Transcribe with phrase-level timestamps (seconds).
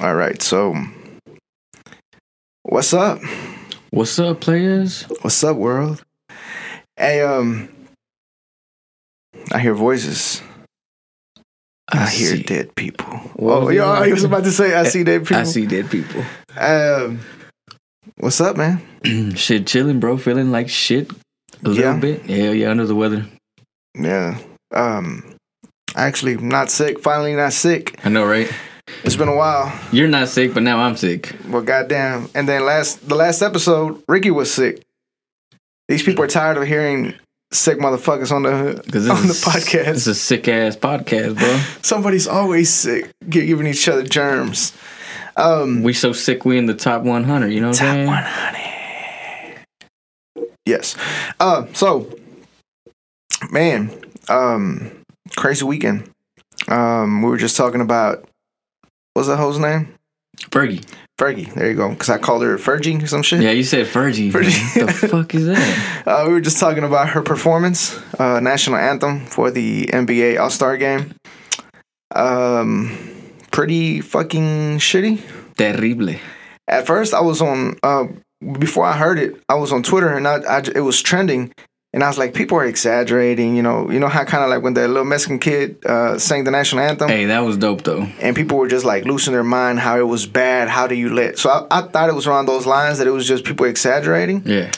[0.00, 0.74] All right, so
[2.62, 3.20] what's up?
[3.90, 5.02] What's up, players?
[5.22, 6.02] What's up, world?
[6.96, 7.68] Hey, um,
[9.52, 10.42] I hear voices.
[11.88, 13.16] I, hear see- dead people.
[13.36, 15.36] What oh, yo, I was about to say I see dead people.
[15.36, 16.24] I see dead people.
[16.56, 17.20] Um,
[18.18, 18.82] what's up, man?
[19.36, 20.16] shit, chilling, bro.
[20.18, 21.10] Feeling like shit
[21.64, 21.98] a little Yeah.
[22.00, 22.24] bit.
[22.26, 23.26] Yeah, yeah, under the weather.
[23.98, 24.38] Yeah.
[24.74, 25.36] Um,
[25.94, 27.00] actually, not sick.
[27.00, 27.98] Finally, not sick.
[28.04, 28.50] I know, right?
[29.04, 29.72] It's been a while.
[29.92, 31.34] You're not sick, but now I'm sick.
[31.48, 32.28] Well, goddamn.
[32.34, 34.82] And then last the last episode, Ricky was sick.
[35.88, 37.14] These people are tired of hearing
[37.52, 38.50] sick motherfuckers on the
[39.10, 39.88] on the podcast.
[39.88, 41.60] It's a sick ass podcast, bro.
[41.82, 44.72] Somebody's always sick, giving each other germs.
[45.36, 47.48] Um, We so sick we in the top 100.
[47.52, 48.06] You know what I'm top saying?
[48.06, 49.56] one honey.
[50.64, 50.96] Yes.
[51.38, 52.10] Uh, so,
[53.50, 53.90] man,
[54.28, 54.90] um,
[55.36, 56.10] crazy weekend.
[56.68, 58.28] Um, we were just talking about
[59.16, 59.94] what's that hoe's name?
[60.50, 60.84] Fergie.
[61.18, 61.52] Fergie.
[61.54, 61.88] There you go.
[61.88, 63.40] Because I called her Fergie or some shit.
[63.40, 64.30] Yeah, you said Fergie.
[64.30, 64.84] Fergie.
[64.84, 66.02] What the fuck is that?
[66.06, 70.50] Uh, we were just talking about her performance, uh, national anthem for the NBA All
[70.50, 71.14] Star Game.
[72.14, 72.96] Um,
[73.50, 75.22] pretty fucking shitty.
[75.56, 76.14] Terrible.
[76.68, 77.78] At first, I was on.
[77.82, 78.08] Uh,
[78.58, 81.54] before I heard it, I was on Twitter and I, I it was trending,
[81.96, 83.56] and I was like, people are exaggerating.
[83.56, 86.44] You know, you know how kind of like when the little Mexican kid uh, sang
[86.44, 88.06] the national anthem, Hey, that was dope though.
[88.20, 90.68] and people were just like losing their mind how it was bad.
[90.68, 91.38] How do you let?
[91.38, 94.42] So I, I thought it was around those lines that it was just people exaggerating.
[94.44, 94.70] Yeah.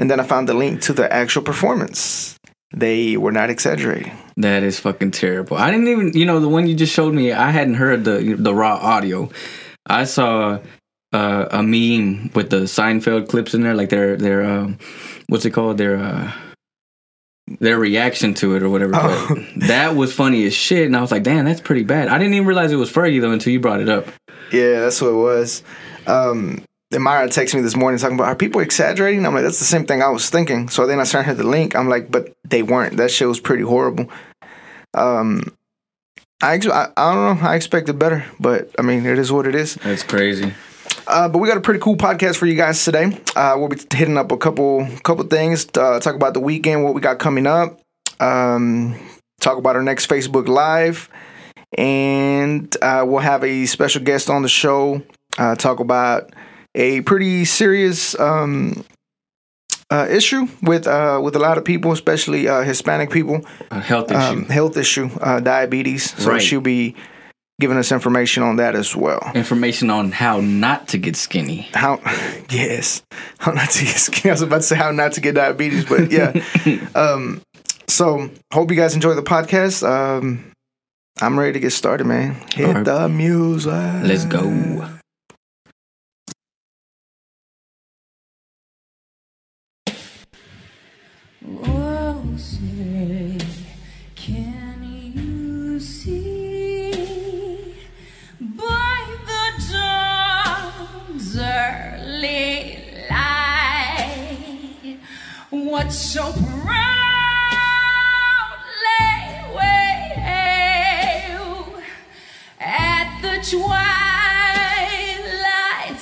[0.00, 2.36] And then I found the link to the actual performance.
[2.74, 4.10] They were not exaggerating.
[4.36, 5.56] That is fucking terrible.
[5.56, 7.30] I didn't even, you know, the one you just showed me.
[7.32, 9.30] I hadn't heard the the raw audio.
[9.86, 10.58] I saw
[11.12, 14.76] uh, a meme with the Seinfeld clips in there, like their their um,
[15.28, 15.78] what's it called?
[15.78, 16.32] Their uh,
[17.60, 18.92] their reaction to it or whatever.
[18.94, 19.44] Oh.
[19.68, 22.08] That was funny as shit, and I was like, damn, that's pretty bad.
[22.08, 24.06] I didn't even realize it was Fergie though until you brought it up.
[24.50, 25.62] Yeah, that's what it was.
[26.06, 29.26] Um, and Myra texted me this morning talking about are people exaggerating?
[29.26, 30.68] I'm like, that's the same thing I was thinking.
[30.70, 31.76] So then I sent her the link.
[31.76, 32.96] I'm like, but they weren't.
[32.96, 34.10] That shit was pretty horrible.
[34.94, 35.42] Um,
[36.42, 37.48] I, ex- I I don't know.
[37.48, 39.74] I expected better, but I mean, it is what it is.
[39.74, 40.54] That's crazy.
[41.08, 43.18] Uh, but we got a pretty cool podcast for you guys today.
[43.34, 45.66] Uh, we'll be hitting up a couple couple things.
[45.76, 47.80] Uh, talk about the weekend, what we got coming up.
[48.20, 48.94] Um,
[49.40, 51.08] talk about our next Facebook Live,
[51.76, 55.02] and uh, we'll have a special guest on the show.
[55.38, 56.30] Uh, talk about
[56.74, 58.84] a pretty serious um,
[59.90, 63.40] uh, issue with uh, with a lot of people, especially uh, Hispanic people.
[63.70, 64.18] A health issue.
[64.20, 66.12] Um, health issue, uh, diabetes.
[66.22, 66.42] So Right.
[66.42, 66.94] she'll be
[67.60, 69.32] giving us information on that as well.
[69.34, 71.68] Information on how not to get skinny.
[71.74, 72.00] how
[72.50, 73.02] yes
[73.38, 74.30] how not to get skinny.
[74.30, 76.32] i was about to say how not to get diabetes but yeah
[76.94, 77.40] um
[77.88, 80.44] so hope you guys enjoy the podcast um
[81.20, 82.84] i'm ready to get started man hit Alright.
[82.84, 84.88] the music Let's go.
[105.78, 106.72] What so proudly
[110.26, 111.82] hailed
[112.58, 113.70] at the twilight's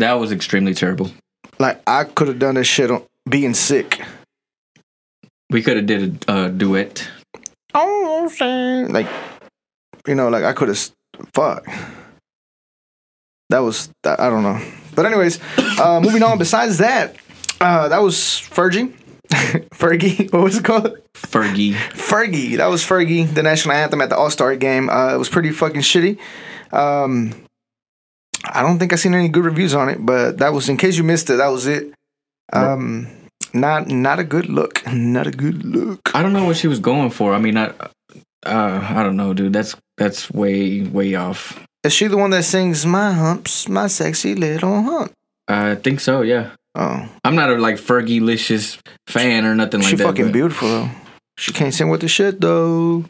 [0.00, 1.10] That was extremely terrible.
[1.58, 4.00] Like I could have done this shit on being sick.
[5.50, 7.06] We could have did a uh, duet.
[7.74, 9.06] Oh, I'm saying like,
[10.06, 10.90] you know, like I could have.
[11.34, 11.66] Fuck.
[13.50, 14.58] That was I don't know.
[14.94, 15.38] But anyways,
[15.78, 16.38] uh, moving on.
[16.38, 17.16] Besides that,
[17.60, 18.94] uh, that was Fergie.
[19.74, 20.96] Fergie, what was it called?
[21.12, 21.74] Fergie.
[21.74, 22.56] Fergie.
[22.56, 24.88] That was Fergie, the national anthem at the All Star game.
[24.88, 26.18] Uh, it was pretty fucking shitty.
[26.72, 27.34] Um,
[28.44, 30.96] I don't think I seen any good reviews on it, but that was in case
[30.96, 31.36] you missed it.
[31.36, 31.92] That was it.
[32.52, 33.06] Um,
[33.52, 34.82] not not a good look.
[34.92, 36.00] Not a good look.
[36.14, 37.34] I don't know what she was going for.
[37.34, 37.72] I mean, I,
[38.46, 39.52] uh, I don't know, dude.
[39.52, 41.64] That's that's way way off.
[41.84, 45.12] Is she the one that sings "My Humps, My Sexy Little Hump"?
[45.48, 46.22] I think so.
[46.22, 46.50] Yeah.
[46.76, 48.78] Oh, I'm not a like Fergalicious
[49.08, 50.04] fan or nothing like she that.
[50.04, 50.90] fucking but- beautiful though.
[51.38, 53.04] She can't sing with the shit though.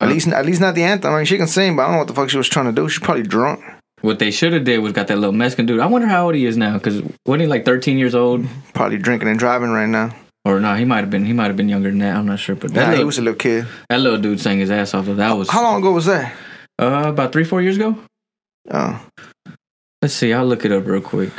[0.00, 0.12] At Uh.
[0.12, 1.12] least at least not the anthem.
[1.12, 2.66] I mean, she can sing, but I don't know what the fuck she was trying
[2.66, 2.88] to do.
[2.88, 3.60] She's probably drunk.
[4.04, 5.80] What they should have did was got that little Mexican dude.
[5.80, 6.74] I wonder how old he is now.
[6.74, 8.46] Because wasn't he like 13 years old?
[8.74, 10.14] Probably drinking and driving right now.
[10.44, 11.24] Or no, he might have been.
[11.24, 12.14] He might have been younger than that.
[12.16, 12.54] I'm not sure.
[12.54, 13.66] But that, Nah, he little, was a little kid.
[13.88, 15.06] that little dude sang his ass off.
[15.06, 15.14] Though.
[15.14, 16.34] That was How long ago was that?
[16.78, 17.96] uh, about three, four years ago.
[18.70, 19.06] Oh.
[20.02, 20.34] Let's see.
[20.34, 21.32] I'll look it up real quick.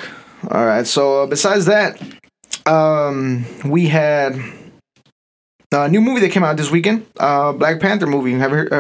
[0.49, 0.87] All right.
[0.87, 2.01] So uh, besides that,
[2.65, 4.35] um, we had
[5.83, 7.05] a new movie that came out this weekend.
[7.19, 8.33] Uh, Black Panther movie.
[8.33, 8.57] Have you?
[8.57, 8.73] heard-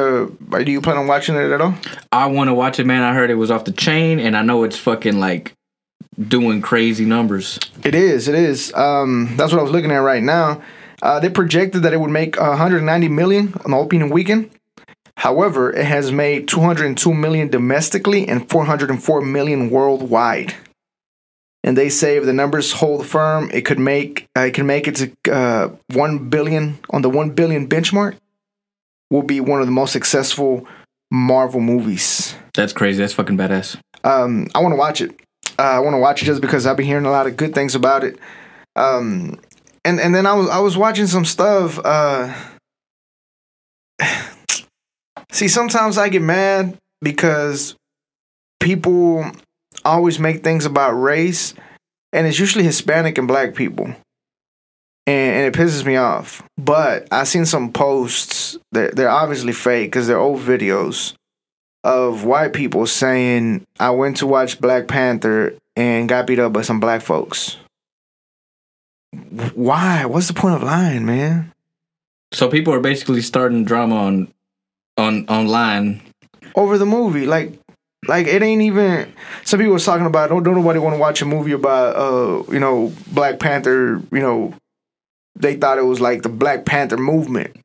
[0.53, 1.73] Uh, do you plan on watching it at all?
[2.11, 3.03] I want to watch it, man.
[3.03, 5.53] I heard it was off the chain, and I know it's fucking like
[6.27, 7.59] doing crazy numbers.
[7.83, 8.27] It is.
[8.27, 8.73] It is.
[8.73, 10.61] Um, that's what I was looking at right now.
[11.01, 14.49] Uh, they projected that it would make 190 million on the opening weekend.
[15.17, 20.53] However, it has made 202 million domestically and 404 million worldwide.
[21.65, 24.87] And they say if the numbers hold firm, it could make uh, it can make
[24.87, 28.15] it to uh, one billion on the one billion benchmark.
[29.09, 30.67] Will be one of the most successful
[31.11, 32.35] Marvel movies.
[32.53, 32.99] That's crazy.
[33.01, 33.77] That's fucking badass.
[34.03, 35.19] Um, I want to watch it.
[35.57, 37.55] Uh, I want to watch it just because I've been hearing a lot of good
[37.55, 38.19] things about it.
[38.75, 39.39] Um,
[39.83, 41.79] and and then I was I was watching some stuff.
[41.83, 42.31] Uh,
[45.31, 47.75] see, sometimes I get mad because
[48.59, 49.31] people
[49.85, 51.53] always make things about race,
[52.11, 53.95] and it's usually Hispanic and Black people, and,
[55.07, 56.43] and it pisses me off.
[56.57, 61.13] But I seen some posts that they're obviously fake because they're old videos
[61.83, 66.63] of white people saying I went to watch Black Panther and got beat up by
[66.63, 67.57] some black folks.
[69.53, 70.05] Why?
[70.05, 71.53] What's the point of lying, man?
[72.31, 74.33] So people are basically starting drama on
[74.97, 76.01] on online.
[76.55, 77.59] Over the movie, like,
[78.07, 79.13] like it ain't even.
[79.43, 82.51] Some people was talking about don't don't nobody want to watch a movie about uh
[82.51, 84.01] you know Black Panther.
[84.11, 84.53] You know,
[85.35, 87.55] they thought it was like the Black Panther movement.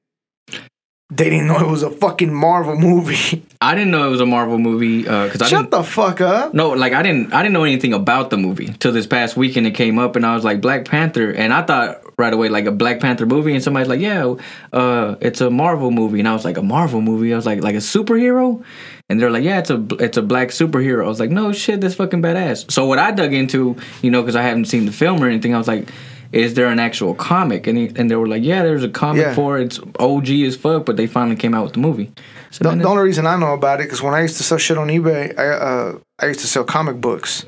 [1.12, 3.44] They didn't know it was a fucking Marvel movie.
[3.60, 6.54] I didn't know it was a Marvel movie because I Shut the fuck up.
[6.54, 7.32] No, like I didn't.
[7.34, 9.66] I didn't know anything about the movie till this past weekend.
[9.66, 12.66] It came up, and I was like Black Panther, and I thought right away like
[12.66, 14.34] a Black Panther movie, and somebody's like, yeah,
[14.72, 17.32] uh, it's a Marvel movie, and I was like a Marvel movie.
[17.32, 18.62] I was like like a superhero,
[19.10, 21.04] and they're like, yeah, it's a it's a black superhero.
[21.04, 22.70] I was like, no shit, that's fucking badass.
[22.70, 25.54] So what I dug into, you know, because I haven't seen the film or anything,
[25.54, 25.90] I was like.
[26.32, 27.66] Is there an actual comic?
[27.66, 29.34] And he, and they were like, yeah, there's a comic Yeah.
[29.34, 29.64] for it.
[29.64, 32.12] It's OG as fuck, but they finally came out with the movie.
[32.52, 34.56] So The, the only reason I know about it because when I used to sell
[34.56, 37.46] shit on eBay, I uh, I used to sell comic books,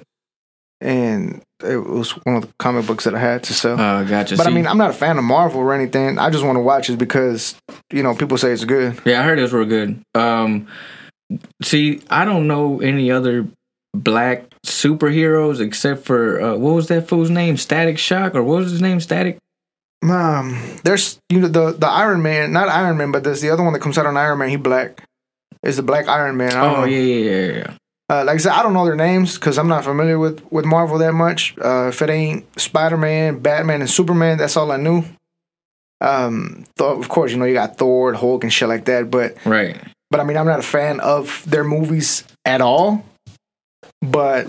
[0.80, 3.78] and it was one of the comic books that I had to sell.
[3.78, 4.36] uh, gotcha.
[4.36, 6.18] but I mean, I'm not a fan of Marvel or anything.
[6.18, 7.54] I just want to watch it because
[7.92, 9.00] you know people say it's good.
[9.04, 10.02] Yeah, I heard it was real good.
[10.16, 10.66] Um,
[11.62, 13.46] see, I don't know any other
[13.94, 17.56] black superheroes except for uh, what was that fool's name?
[17.56, 19.00] Static Shock or what was his name?
[19.00, 19.38] Static.
[20.02, 23.62] Um, there's you know the the Iron Man, not Iron Man, but there's the other
[23.62, 24.48] one that comes out on Iron Man.
[24.48, 25.04] He black.
[25.62, 26.50] Is the Black Iron Man?
[26.52, 26.84] I don't Oh know.
[26.86, 27.74] yeah, yeah, yeah, yeah.
[28.10, 30.64] Uh, like I said, I don't know their names because I'm not familiar with with
[30.64, 31.54] Marvel that much.
[31.62, 35.04] Uh, if it ain't Spider Man, Batman, and Superman, that's all I knew.
[36.00, 39.10] Um, Thor, of course, you know you got Thor, Hulk, and shit like that.
[39.10, 39.80] But Right.
[40.12, 43.04] But I mean, I'm not a fan of their movies at all.
[44.00, 44.46] But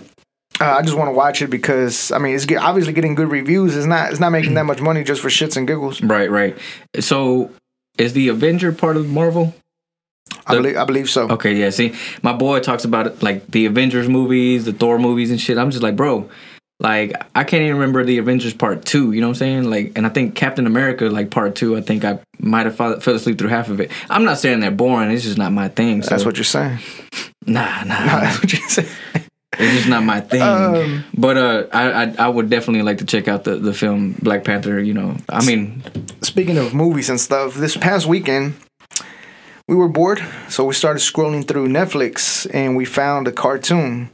[0.60, 3.30] uh, I just want to watch it because I mean, it's get, obviously getting good
[3.32, 3.76] reviews.
[3.76, 6.02] It's not it's not making that much money just for shits and giggles.
[6.02, 6.58] Right, right.
[7.00, 7.50] So
[7.98, 9.56] is the Avenger part of Marvel?
[10.46, 11.30] I The- believe I believe so.
[11.30, 11.70] Okay, yeah.
[11.70, 15.58] See, my boy talks about it like the Avengers movies, the Thor movies, and shit.
[15.58, 16.30] I'm just like, bro,
[16.80, 19.12] like I can't even remember the Avengers Part Two.
[19.12, 19.70] You know what I'm saying?
[19.70, 23.00] Like, and I think Captain America, like Part Two, I think I might have fall,
[23.00, 23.92] fell asleep through half of it.
[24.10, 25.12] I'm not saying they're boring.
[25.12, 26.02] It's just not my thing.
[26.04, 26.10] So.
[26.10, 26.80] That's what you're saying.
[27.46, 28.20] Nah, nah.
[28.20, 28.90] That's what you're saying.
[29.60, 30.42] It's just not my thing.
[30.42, 34.14] Um, but uh, I, I I would definitely like to check out the, the film
[34.22, 34.80] Black Panther.
[34.80, 35.84] You know, I mean,
[36.24, 38.56] Speaking of movies and stuff, this past weekend,
[39.68, 44.10] we were bored, so we started scrolling through Netflix and we found a cartoon.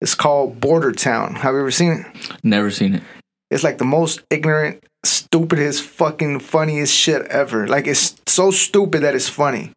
[0.00, 1.34] It's called Border Town.
[1.36, 2.06] Have you ever seen it?
[2.44, 3.02] Never seen it.
[3.50, 7.66] It's like the most ignorant, stupidest, fucking funniest shit ever.
[7.66, 9.72] Like it's so stupid that it's funny.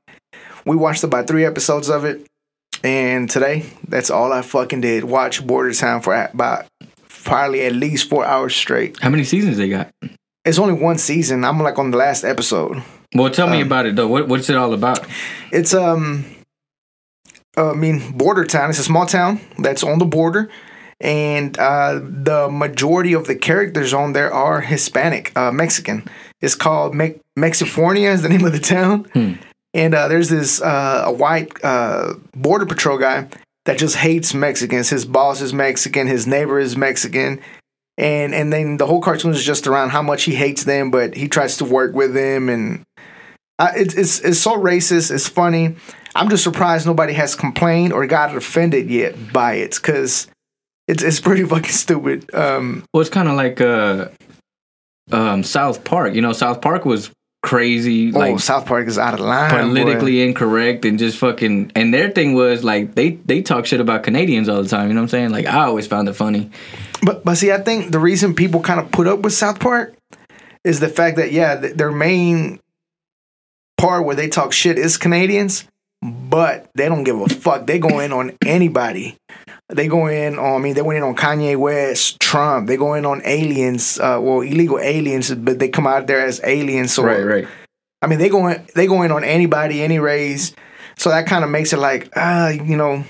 [0.66, 2.25] We watched about three episodes of it,
[2.84, 5.06] and today that's all I fucking did.
[5.06, 6.66] Watch Border Town for about
[7.10, 9.00] probably at least four hours straight.
[9.00, 9.90] How many seasons they got?
[10.46, 11.44] It's only one season.
[11.46, 12.84] I'm like on the last episode.
[13.16, 14.08] Well, tell Um, me about it though.
[14.08, 15.06] What, what's it all about?
[15.51, 16.25] It's um,
[17.58, 18.70] I mean, border town.
[18.70, 20.50] It's a small town that's on the border,
[21.00, 26.08] and uh, the majority of the characters on there are Hispanic, uh, Mexican.
[26.41, 29.05] It's called Me- Mexifornia is the name of the town,
[29.74, 33.27] and uh, there's this uh, a white uh, border patrol guy
[33.65, 34.89] that just hates Mexicans.
[34.89, 36.08] His boss is Mexican.
[36.08, 37.39] His neighbor is Mexican.
[37.98, 41.13] And and then the whole cartoon is just around how much he hates them, but
[41.15, 42.84] he tries to work with them, and
[43.60, 45.12] uh, it's it's it's so racist.
[45.12, 45.75] It's funny.
[46.15, 50.27] I'm just surprised nobody has complained or got offended yet by it because
[50.88, 52.34] it's it's pretty fucking stupid.
[52.34, 54.10] Um, Well, it's kind of like uh,
[55.12, 56.13] um, South Park.
[56.13, 57.12] You know, South Park was
[57.44, 59.50] crazy, oh, like South Park is out of line.
[59.50, 59.82] boy.
[59.82, 61.72] politically incorrect, and just fucking.
[61.75, 64.88] And their thing was like they they talk shit about Canadians all the time.
[64.89, 65.30] You know what I'm saying?
[65.32, 66.51] Like I always found it funny.
[67.03, 69.96] But but see, I think the reason people kind of put up with South Park
[70.63, 72.60] is the fact that yeah, th- their main
[73.77, 75.65] part where they talk shit is Canadians,
[76.01, 77.67] but they don't give a fuck.
[77.67, 79.17] They go in on anybody.
[79.70, 80.60] They go in on.
[80.62, 82.67] I mean, they went in on Kanye West, Trump.
[82.67, 84.00] They go in on aliens.
[84.00, 86.93] Uh, well, illegal aliens, but they come out there as aliens.
[86.93, 87.48] So right.
[88.01, 90.53] I mean, they go in, they go in on anybody, any race.
[90.98, 93.03] So that kind of makes it like, ah, you know,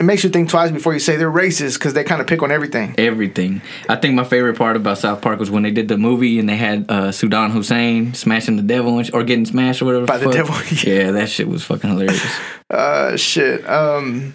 [0.00, 2.42] it makes you think twice before you say they're racist because they kind of pick
[2.42, 2.94] on everything.
[2.98, 3.62] Everything.
[3.88, 6.48] I think my favorite part about South Park was when they did the movie and
[6.48, 10.06] they had uh, Saddam Hussein smashing the devil or getting smashed or whatever.
[10.06, 10.34] By the fuck.
[10.34, 12.22] devil, Yeah, that shit was fucking hilarious.
[12.70, 13.64] Uh, shit.
[13.68, 14.34] Um,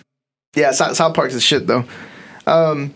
[0.56, 1.84] yeah, South, South Park's the shit though.
[2.46, 2.94] Um,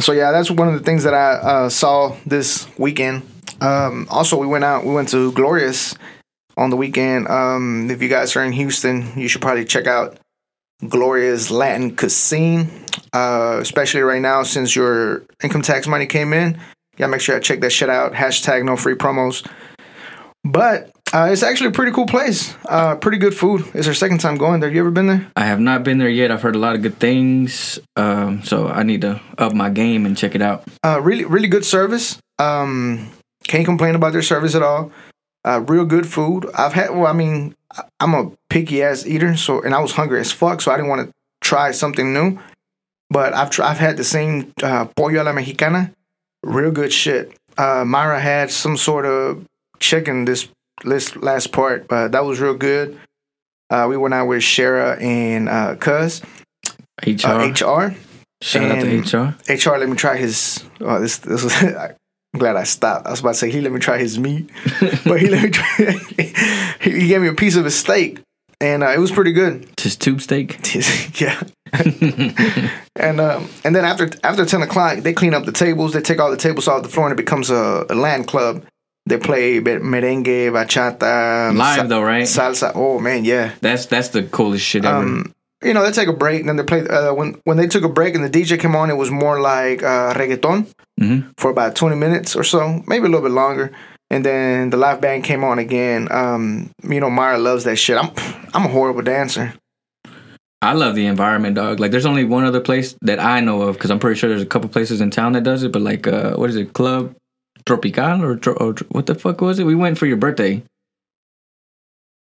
[0.00, 3.22] so yeah, that's one of the things that I uh, saw this weekend.
[3.60, 4.84] Um, also, we went out.
[4.84, 5.94] We went to Glorious
[6.56, 7.28] on the weekend.
[7.28, 10.18] Um, if you guys are in Houston, you should probably check out
[10.86, 12.70] Glorious Latin Cuisine,
[13.12, 16.58] uh, especially right now since your income tax money came in.
[16.96, 18.12] Yeah, make sure I check that shit out.
[18.12, 19.46] Hashtag no free promos.
[20.44, 22.54] But uh, it's actually a pretty cool place.
[22.68, 23.64] Uh, pretty good food.
[23.74, 24.70] It's our second time going there.
[24.70, 25.30] You ever been there?
[25.36, 26.30] I have not been there yet.
[26.30, 30.06] I've heard a lot of good things, um, so I need to up my game
[30.06, 30.64] and check it out.
[30.84, 32.18] Uh, really, really good service.
[32.38, 33.10] Um,
[33.44, 34.92] can't complain about their service at all.
[35.44, 36.46] Uh, real good food.
[36.54, 36.90] I've had.
[36.90, 37.54] Well, I mean,
[38.00, 40.88] I'm a picky ass eater, so and I was hungry as fuck, so I didn't
[40.88, 42.38] want to try something new.
[43.10, 45.92] But I've tr- I've had the same uh, pollo a la mexicana.
[46.42, 47.32] Real good shit.
[47.56, 49.44] Uh, Myra had some sort of
[49.80, 50.48] chicken this
[50.84, 52.98] this last part, but that was real good.
[53.70, 56.22] Uh, we went out with Shara and uh, Cuz
[57.06, 57.26] HR.
[57.26, 57.94] uh, HR.
[58.40, 59.36] Shout out to HR.
[59.48, 60.64] HR let me try his.
[60.80, 61.54] Oh, this this was.
[62.34, 63.06] I'm glad I stopped.
[63.06, 64.50] I was about to say he let me try his meat,
[65.04, 65.92] but he let me try.
[66.80, 68.20] he gave me a piece of his steak,
[68.60, 69.68] and uh, it was pretty good.
[69.76, 70.58] Just tube steak.
[71.20, 71.40] yeah.
[72.96, 75.94] and um, and then after after ten o'clock, they clean up the tables.
[75.94, 78.64] They take all the tables off the floor, and it becomes a, a land club.
[79.06, 82.24] They play merengue, bachata, Live though, right?
[82.24, 82.72] salsa.
[82.74, 83.54] Oh man, yeah.
[83.62, 84.96] That's that's the coolest shit ever.
[84.98, 85.34] Um,
[85.64, 86.86] you know, they take a break, and then they play.
[86.86, 89.40] Uh, when when they took a break and the DJ came on, it was more
[89.40, 90.66] like uh, reggaeton
[91.00, 91.24] Mhm.
[91.38, 93.70] for about twenty minutes or so, maybe a little bit longer.
[94.10, 96.08] And then the live band came on again.
[96.10, 97.98] Um, you know, Mara loves that shit.
[97.98, 98.10] I'm
[98.54, 99.52] I'm a horrible dancer.
[100.60, 101.78] I love the environment, dog.
[101.78, 104.42] Like, there's only one other place that I know of because I'm pretty sure there's
[104.42, 105.70] a couple places in town that does it.
[105.70, 107.14] But like, uh, what is it, Club
[107.64, 109.64] Tropical or, or what the fuck was it?
[109.66, 110.62] We went for your birthday.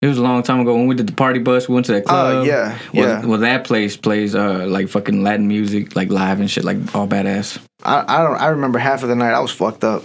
[0.05, 1.67] It was a long time ago when we did the party bus.
[1.67, 2.45] We went to that Oh club.
[2.45, 3.25] yeah, Well, yeah.
[3.25, 7.07] well, that place plays uh like fucking Latin music, like live and shit, like all
[7.07, 7.57] badass.
[7.83, 8.35] I I don't.
[8.39, 9.33] I remember half of the night.
[9.33, 10.03] I was fucked up.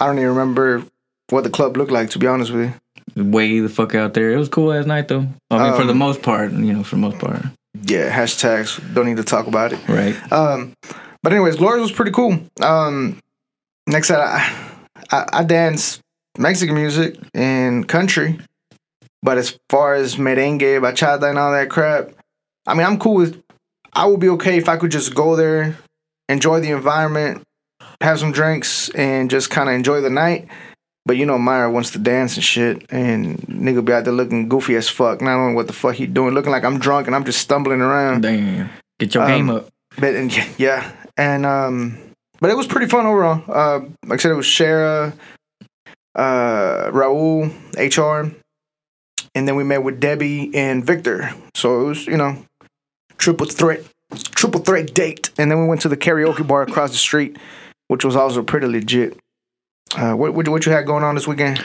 [0.00, 0.82] I don't even remember
[1.28, 2.10] what the club looked like.
[2.10, 2.72] To be honest with
[3.16, 3.22] you.
[3.22, 4.32] Way the fuck out there.
[4.32, 5.26] It was cool as night though.
[5.50, 7.42] I mean, for the Um, most part, you know, for the most part,
[7.86, 8.10] Yeah.
[8.10, 8.80] Hashtags.
[8.94, 9.78] Don't need to talk about it.
[9.88, 10.16] right?
[10.32, 10.72] Um,
[11.22, 12.38] but anyways, Glorious was pretty cool.
[12.62, 13.18] Um,
[13.86, 14.50] next I,
[15.12, 16.00] I I dance
[16.38, 18.38] Mexican music and country,
[19.24, 22.10] but as far as merengue, bachata, and all that crap,
[22.66, 23.42] I mean, I'm cool with.
[23.92, 25.76] I would be okay if I could just go there,
[26.28, 27.42] enjoy the environment,
[28.00, 30.46] have some drinks, and just kind of enjoy the night.
[31.06, 34.48] But you know, Myra wants to dance and shit, and nigga be out there looking
[34.48, 35.20] goofy as fuck.
[35.20, 37.80] Not knowing what the fuck he doing, looking like I'm drunk and I'm just stumbling
[37.80, 38.22] around.
[38.22, 39.68] Damn, get your Um, game up.
[39.98, 41.98] But and yeah, and um,
[42.40, 43.42] but it was pretty fun overall.
[43.48, 45.12] Uh, like I said, it was Shara,
[46.14, 48.34] uh, Raul, HR,
[49.34, 51.30] and then we met with Debbie and Victor.
[51.54, 52.36] So it was you know
[53.18, 53.80] triple threat,
[54.34, 57.36] triple threat date, and then we went to the karaoke bar across the street,
[57.88, 59.18] which was also pretty legit.
[59.96, 61.64] Uh, what, what what you had going on this weekend?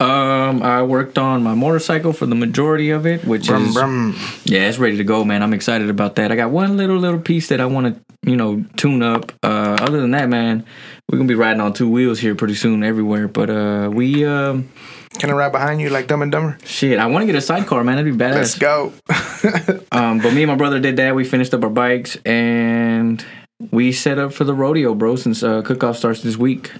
[0.00, 4.16] Um, I worked on my motorcycle for the majority of it, which Brum, is brum.
[4.44, 5.42] yeah, it's ready to go, man.
[5.42, 6.30] I'm excited about that.
[6.30, 9.32] I got one little little piece that I want to you know tune up.
[9.42, 10.64] Uh, other than that, man,
[11.10, 13.26] we're gonna be riding on two wheels here pretty soon everywhere.
[13.26, 14.68] But uh, we um,
[15.14, 16.58] Can I ride behind you like Dumb and Dumber?
[16.64, 17.96] shit, I want to get a sidecar, man.
[17.96, 18.34] That'd be badass.
[18.34, 18.92] Let's go.
[19.92, 21.14] Um, but me and my brother did that.
[21.14, 23.24] We finished up our bikes and
[23.72, 25.16] we set up for the rodeo, bro.
[25.16, 26.72] Since uh, cook-off starts this week,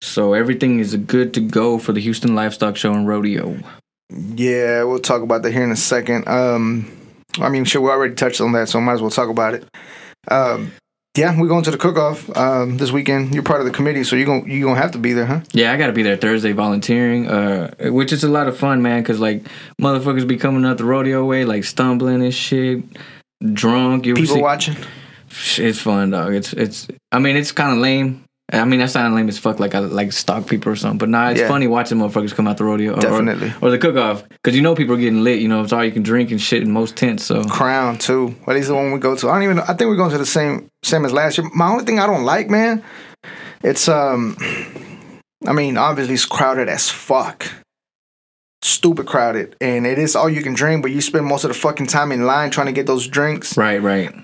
[0.00, 3.56] so everything is good to go for the Houston Livestock Show and Rodeo.
[4.10, 6.26] yeah, we'll talk about that here in a second.
[6.28, 6.90] Um,
[7.38, 9.54] I mean, sure, we already touched on that, so I might as well talk about
[9.54, 9.64] it.
[10.28, 10.72] Um,
[11.14, 13.34] yeah, we're going to the cook-off um, this weekend.
[13.34, 15.40] You're part of the committee, so you're gonna you gonna have to be there, huh?
[15.52, 18.80] Yeah, I got to be there Thursday volunteering, uh, which is a lot of fun,
[18.80, 19.04] man.
[19.04, 19.44] Cause like
[19.80, 22.82] motherfuckers be coming out the rodeo way, like stumbling and shit,
[23.52, 24.06] drunk.
[24.06, 24.76] You People see- watching.
[25.58, 26.34] It's fun, dog.
[26.34, 26.88] It's it's.
[27.10, 28.24] I mean, it's kind of lame.
[28.60, 30.98] I mean, that sounded lame as fuck, like I like stalk people or something.
[30.98, 31.48] But nah, it's Yeah.
[31.48, 33.52] funny watching motherfuckers come out the rodeo, or, Definitely.
[33.62, 35.40] or, the cook off, because you know people are getting lit.
[35.40, 37.24] You know, it's all you can drink and shit in most tents.
[37.24, 38.34] So Crown too.
[38.46, 39.28] Well, he's the one we go to.
[39.30, 39.56] I don't even.
[39.56, 39.64] know.
[39.66, 41.48] I think we're going to the same same as last year.
[41.54, 42.82] My only thing I don't like, man,
[43.62, 44.36] it's um.
[45.46, 47.46] I mean, obviously it's crowded as fuck.
[48.64, 51.54] Stupid crowded, and it is all you can drink, but you spend most of the
[51.54, 53.56] fucking time in line trying to get those drinks.
[53.56, 54.14] right, right.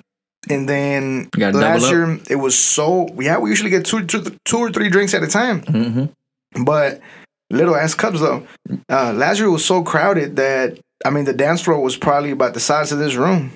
[0.48, 1.28] And then
[1.60, 5.14] last year it was so yeah, we usually get two, two, two or three drinks
[5.14, 6.04] at a time, hmm
[6.64, 7.00] but
[7.50, 8.46] little ass cups though.
[8.88, 12.30] Uh, last year it was so crowded that I mean the dance floor was probably
[12.30, 13.52] about the size of this room,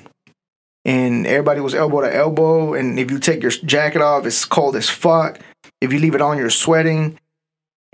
[0.85, 2.74] and everybody was elbow to elbow.
[2.74, 5.38] And if you take your jacket off, it's cold as fuck.
[5.80, 7.18] If you leave it on, you're sweating.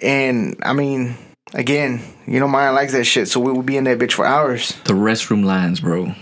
[0.01, 1.17] And I mean,
[1.55, 4.25] again, you know, Myra likes that shit, so we would be in that bitch for
[4.27, 4.73] hours.
[4.85, 6.15] The restroom lines, bro.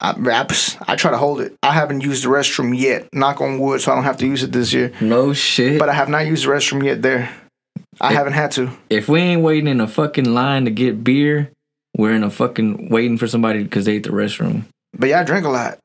[0.00, 0.46] I, I,
[0.92, 1.54] I try to hold it.
[1.62, 3.08] I haven't used the restroom yet.
[3.12, 4.92] Knock on wood, so I don't have to use it this year.
[5.00, 5.78] No shit.
[5.78, 7.00] But I have not used the restroom yet.
[7.02, 7.30] There,
[8.00, 8.70] I haven't had to.
[8.90, 11.50] if we ain't waiting in a fucking line to get beer,
[11.96, 14.64] we're in a fucking waiting for somebody because they ate the restroom.
[14.98, 15.78] But yeah, I drink a lot.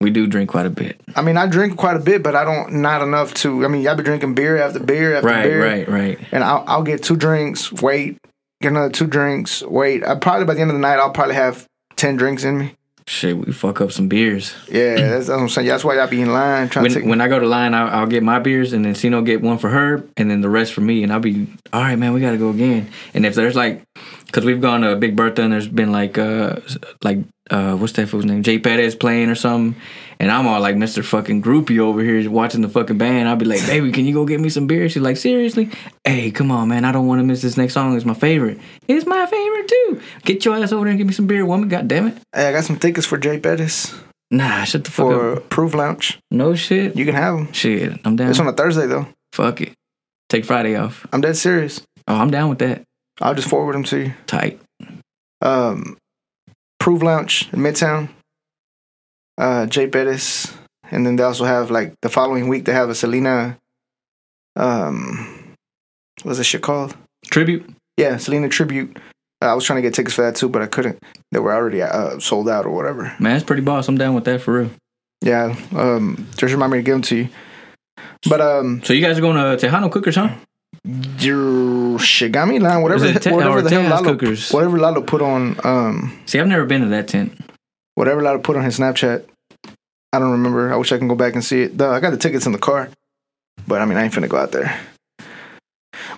[0.00, 0.98] We do drink quite a bit.
[1.14, 3.64] I mean, I drink quite a bit, but I don't not enough to.
[3.64, 6.18] I mean, I'll be drinking beer after beer after Right, beer, right, right.
[6.32, 8.16] and I'll, I'll get two drinks, wait,
[8.62, 10.02] get another two drinks, wait.
[10.06, 12.74] I probably by the end of the night, I'll probably have ten drinks in me.
[13.10, 14.54] Shit, we fuck up some beers.
[14.70, 15.66] Yeah, that's, that's what I'm saying.
[15.66, 17.08] That's why I be in line trying When, to take.
[17.08, 19.58] when I go to line, I'll, I'll get my beers, and then Sino get one
[19.58, 21.02] for her, and then the rest for me.
[21.02, 22.88] And I'll be, all right, man, we got to go again.
[23.12, 23.82] And if there's like,
[24.26, 26.60] because we've gone to Big Bertha, and there's been like, uh,
[27.02, 27.18] like,
[27.50, 28.44] uh, what's that fool's name?
[28.44, 29.80] Jay Pettis playing or something.
[30.20, 31.02] And I'm all like Mr.
[31.02, 33.26] fucking groupie over here watching the fucking band.
[33.26, 34.86] I'll be like, baby, can you go get me some beer?
[34.90, 35.70] She's like, seriously?
[36.04, 36.84] Hey, come on, man.
[36.84, 37.96] I don't want to miss this next song.
[37.96, 38.58] It's my favorite.
[38.86, 40.02] It's my favorite too.
[40.24, 41.70] Get your ass over there and give me some beer, woman.
[41.70, 42.18] God damn it.
[42.34, 43.98] hey, I got some tickets for Jay Pettis
[44.30, 45.48] Nah, shut the fuck for up.
[45.50, 46.20] Proof Lounge.
[46.30, 46.94] No shit.
[46.96, 47.52] You can have them.
[47.52, 48.30] Shit, I'm down.
[48.30, 49.08] It's on a Thursday though.
[49.32, 49.72] Fuck it.
[50.28, 51.06] Take Friday off.
[51.12, 51.80] I'm dead serious.
[52.06, 52.82] Oh, I'm down with that.
[53.20, 54.14] I'll just forward them to you.
[54.26, 54.60] Tight.
[55.42, 55.96] um,
[56.78, 58.08] Proof Lounge in Midtown,
[59.40, 60.52] uh, Jay Bettis,
[60.90, 63.56] and then they also have like the following week they have a Selena,
[64.56, 65.54] um,
[66.22, 66.94] what's that shit called?
[67.26, 67.68] Tribute.
[67.96, 68.96] Yeah, Selena tribute.
[69.42, 70.98] Uh, I was trying to get tickets for that too, but I couldn't.
[71.32, 73.04] They were already uh, sold out or whatever.
[73.18, 73.88] Man, that's pretty boss.
[73.88, 74.70] I'm down with that for real.
[75.22, 77.28] Yeah, um, just remind me to give them to you.
[78.28, 80.30] But um, So you guys are going to Tejano Cookers, huh?
[81.18, 84.50] your Shigami line, whatever, te- whatever the hell Lalo, Cookers?
[84.50, 87.38] whatever Lalo put on, um, See, I've never been to that tent.
[87.96, 89.26] whatever Lalo put on his Snapchat.
[90.12, 90.72] I don't remember.
[90.72, 91.76] I wish I can go back and see it.
[91.76, 92.88] Duh, I got the tickets in the car,
[93.66, 94.78] but I mean, I ain't finna go out there.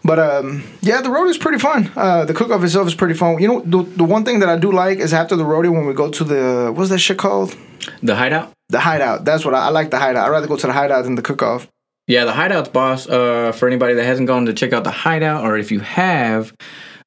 [0.05, 1.91] But um, yeah, the road is pretty fun.
[1.95, 3.39] Uh, the cook off itself is pretty fun.
[3.41, 5.87] You know, the, the one thing that I do like is after the rodeo when
[5.87, 7.57] we go to the what's that shit called?
[8.03, 8.53] The Hideout.
[8.69, 9.25] The hideout.
[9.25, 9.91] That's what I, I like.
[9.91, 10.27] The hideout.
[10.27, 11.69] I'd rather go to the hideout than the cook off.
[12.09, 13.07] Yeah, the Hideout's boss.
[13.09, 16.53] Uh, for anybody that hasn't gone to check out the Hideout, or if you have,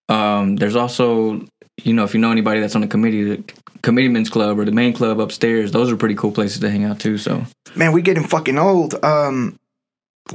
[0.08, 1.46] um, there's also,
[1.84, 3.44] you know, if you know anybody that's on the committee,
[3.86, 5.72] the committeeman's club or the main club upstairs.
[5.72, 7.18] Those are pretty cool places to hang out too.
[7.18, 7.46] So
[7.76, 8.96] Man, we getting fucking old.
[9.04, 9.58] Um,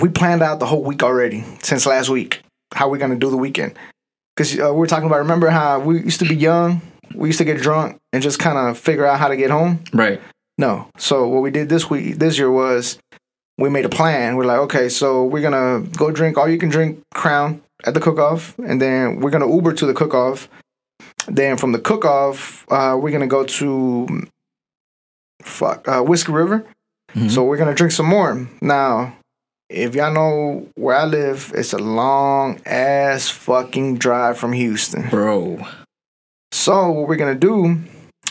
[0.01, 2.43] we planned out the whole week already since last week.
[2.73, 3.77] How we gonna do the weekend?
[4.37, 5.19] Because uh, we're talking about.
[5.19, 6.81] Remember how we used to be young?
[7.15, 9.83] We used to get drunk and just kind of figure out how to get home.
[9.93, 10.21] right.
[10.57, 10.89] No.
[10.99, 12.99] So what we did this week, this year was
[13.57, 14.37] we made a plan.
[14.37, 18.01] We're like, okay, so we're gonna go drink all you can drink Crown at the
[18.01, 20.49] cook-off, and then we're gonna Uber to the cook-off.
[21.27, 24.27] Then from the cook-off, uh, we're gonna go to
[25.43, 26.65] fuck uh, Whiskey River.
[27.15, 27.31] Mhm.
[27.31, 28.47] So we're gonna drink some more.
[28.61, 29.15] Now,
[29.69, 35.09] if y'all know where I live, it's a long ass fucking drive from Houston.
[35.09, 35.59] Bro,
[36.53, 37.79] So what we're gonna do?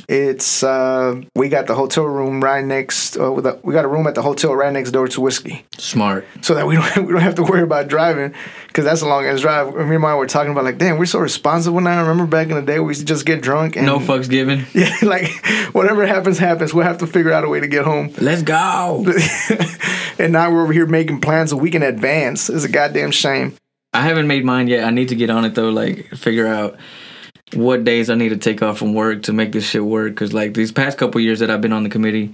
[0.09, 3.15] It's uh, we got the hotel room right next.
[3.15, 5.63] Uh, with a, we got a room at the hotel right next door to whiskey,
[5.77, 6.25] Smart.
[6.41, 8.33] so that we don't we don't have to worry about driving
[8.65, 9.71] because that's a long ass drive.
[9.75, 12.01] Me and mine were talking about like, damn, we're so responsible now.
[12.01, 14.65] Remember back in the day, we used to just get drunk and No fucks given.
[14.73, 15.29] Yeah, like
[15.73, 16.73] whatever happens, happens.
[16.73, 18.11] We'll have to figure out a way to get home.
[18.17, 19.05] Let's go.
[20.17, 22.49] and now we're over here making plans a week in advance.
[22.49, 23.57] It's a goddamn shame.
[23.93, 24.85] I haven't made mine yet.
[24.85, 25.69] I need to get on it though.
[25.69, 26.79] Like figure out
[27.53, 30.15] what days I need to take off from work to make this shit work.
[30.15, 32.33] Cause like these past couple years that I've been on the committee,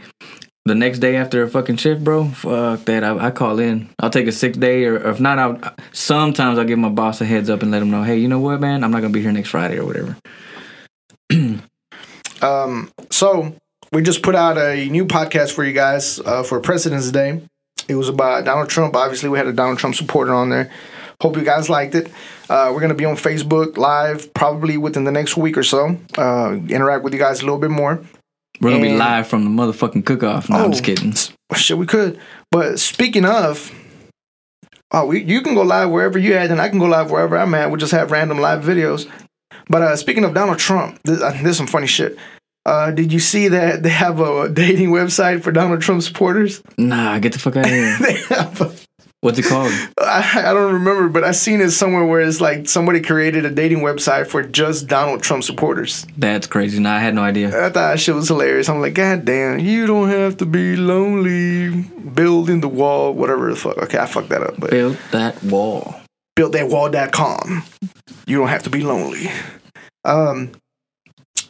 [0.65, 3.03] the next day after a fucking shift, bro, fuck that.
[3.03, 3.89] I, I call in.
[3.99, 7.21] I'll take a sick day, or, or if not, I'll sometimes I'll give my boss
[7.21, 9.13] a heads up and let him know, hey, you know what, man, I'm not gonna
[9.13, 10.17] be here next Friday or whatever.
[12.41, 13.55] Um, so
[13.91, 17.41] we just put out a new podcast for you guys uh, for President's Day.
[17.87, 18.95] It was about Donald Trump.
[18.95, 20.71] Obviously, we had a Donald Trump supporter on there.
[21.21, 22.11] Hope you guys liked it.
[22.49, 25.97] Uh, we're gonna be on Facebook Live probably within the next week or so.
[26.17, 28.01] Uh, interact with you guys a little bit more.
[28.61, 30.49] We're gonna be live from the motherfucking cook off.
[30.49, 30.85] No, I'm just Oh.
[30.85, 31.13] kidding.
[31.55, 32.19] Shit, we could.
[32.51, 33.71] But speaking of,
[34.91, 37.37] oh, we, you can go live wherever you at, and I can go live wherever
[37.37, 37.69] I'm at.
[37.69, 39.09] We'll just have random live videos.
[39.69, 42.17] But uh, speaking of Donald Trump, this, uh, there's some funny shit.
[42.65, 46.61] Uh, did you see that they have a dating website for Donald Trump supporters?
[46.77, 47.97] Nah, get the fuck out of here.
[48.01, 48.61] They have.
[48.61, 48.75] A,
[49.25, 49.71] What's it called?
[49.99, 53.49] I, I don't remember, but I seen it somewhere where it's like somebody created a
[53.49, 56.05] dating website for just Donald Trump supporters.
[56.15, 56.79] That's crazy.
[56.79, 57.47] Nah, I had no idea.
[57.47, 58.69] I thought that shit was hilarious.
[58.69, 61.71] I'm like, God damn, you don't have to be lonely.
[62.13, 63.79] Building the wall, whatever the fuck.
[63.79, 65.95] Okay, I fucked that up, but Build that wall.
[66.37, 67.63] buildthatwall.com.
[68.27, 69.31] You don't have to be lonely.
[70.03, 70.51] Um,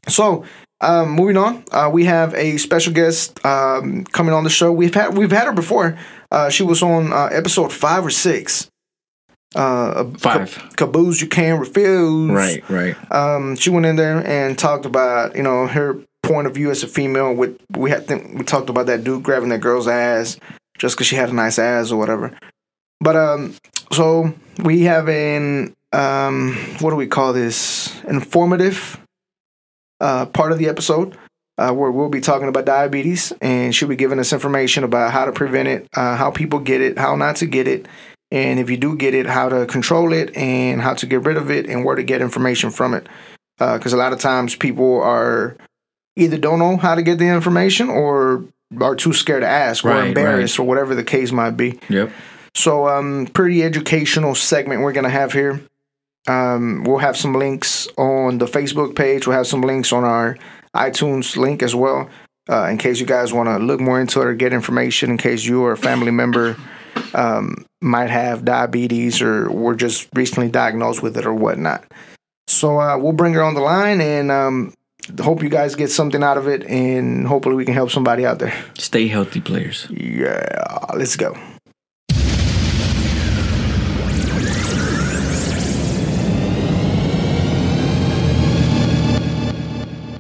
[0.07, 0.45] so
[0.79, 4.71] um, moving on, uh, we have a special guest um, coming on the show.
[4.71, 5.97] We've had we've had her before.
[6.31, 8.69] Uh, she was on uh, episode five or six.
[9.55, 10.53] Uh, Five.
[10.53, 12.29] Ca- caboose you can't refuse.
[12.29, 13.11] Right, right.
[13.11, 16.83] Um, she went in there and talked about you know her point of view as
[16.83, 17.33] a female.
[17.33, 20.38] With we had think we talked about that dude grabbing that girl's ass
[20.77, 22.38] just because she had a nice ass or whatever.
[22.99, 23.55] But um,
[23.93, 24.33] so
[24.63, 27.95] we have an um, what do we call this?
[28.03, 28.99] Informative
[30.01, 31.17] uh, part of the episode
[31.57, 35.25] uh, where we'll be talking about diabetes, and she'll be giving us information about how
[35.25, 37.87] to prevent it, uh, how people get it, how not to get it,
[38.31, 41.37] and if you do get it, how to control it, and how to get rid
[41.37, 43.07] of it, and where to get information from it.
[43.57, 45.55] Because a lot of times people are
[46.17, 48.43] either don't know how to get the information or
[48.81, 51.79] are too scared to ask or Right, embarrassed or whatever the case might be.
[51.89, 52.11] Yep.
[52.53, 55.61] So, um, pretty educational segment we're gonna have here.
[56.27, 59.27] Um, we'll have some links on the Facebook page.
[59.27, 60.37] We'll have some links on our
[60.75, 62.09] iTunes link as well,
[62.49, 65.11] uh, in case you guys want to look more into it or get information.
[65.11, 66.57] In case you or a family member
[67.13, 71.83] um, might have diabetes or were just recently diagnosed with it or whatnot.
[72.47, 74.73] So uh, we'll bring her on the line and um,
[75.19, 78.39] hope you guys get something out of it, and hopefully we can help somebody out
[78.39, 78.53] there.
[78.77, 79.88] Stay healthy, players.
[79.89, 81.38] Yeah, let's go.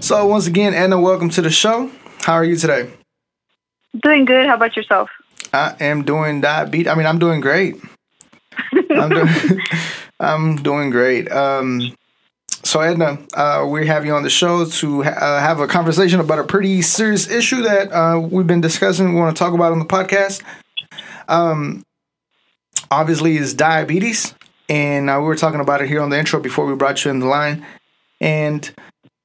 [0.05, 1.89] So once again, Edna, welcome to the show.
[2.19, 2.91] How are you today?
[4.03, 4.45] Doing good.
[4.45, 5.09] How about yourself?
[5.51, 6.85] I am doing diabetes.
[6.85, 7.77] I mean, I'm doing great.
[8.91, 9.61] I'm doing,
[10.19, 11.31] I'm doing great.
[11.31, 11.95] Um,
[12.63, 16.19] so Edna, uh, we have you on the show to ha- uh, have a conversation
[16.19, 19.15] about a pretty serious issue that uh, we've been discussing.
[19.15, 20.43] We want to talk about on the podcast.
[21.27, 21.83] Um,
[22.91, 24.35] obviously, is diabetes,
[24.69, 27.09] and uh, we were talking about it here on the intro before we brought you
[27.09, 27.65] in the line.
[28.21, 28.71] And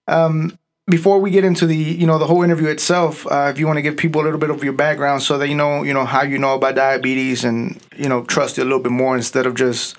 [0.09, 3.67] um, before we get into the you know the whole interview itself, uh, if you
[3.67, 5.95] want to give people a little bit of your background so that you know you
[5.95, 9.17] know how you know about diabetes and you know trust it a little bit more
[9.17, 9.97] instead of just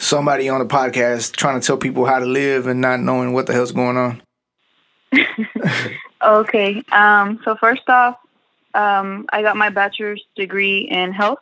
[0.00, 3.46] somebody on a podcast trying to tell people how to live and not knowing what
[3.46, 4.22] the hell's going on.
[6.22, 6.82] Okay.
[6.90, 8.16] Um, so first off,
[8.74, 11.38] um, I got my bachelor's degree in health,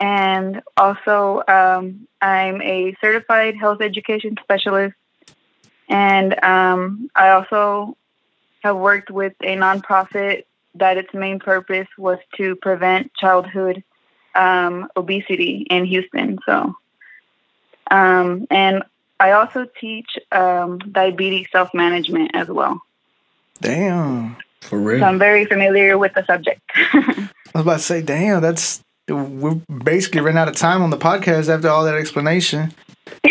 [0.00, 4.94] and also um, I'm a certified health education specialist,
[5.92, 7.96] and um, I also
[8.62, 10.44] have worked with a nonprofit
[10.76, 13.84] that its main purpose was to prevent childhood
[14.34, 16.38] um, obesity in Houston.
[16.46, 16.74] So,
[17.90, 18.82] um, and
[19.20, 22.80] I also teach um, diabetes self management as well.
[23.60, 25.04] Damn, For So real.
[25.04, 26.62] I'm very familiar with the subject.
[26.74, 30.96] I was about to say, damn, that's we're basically ran out of time on the
[30.96, 32.72] podcast after all that explanation.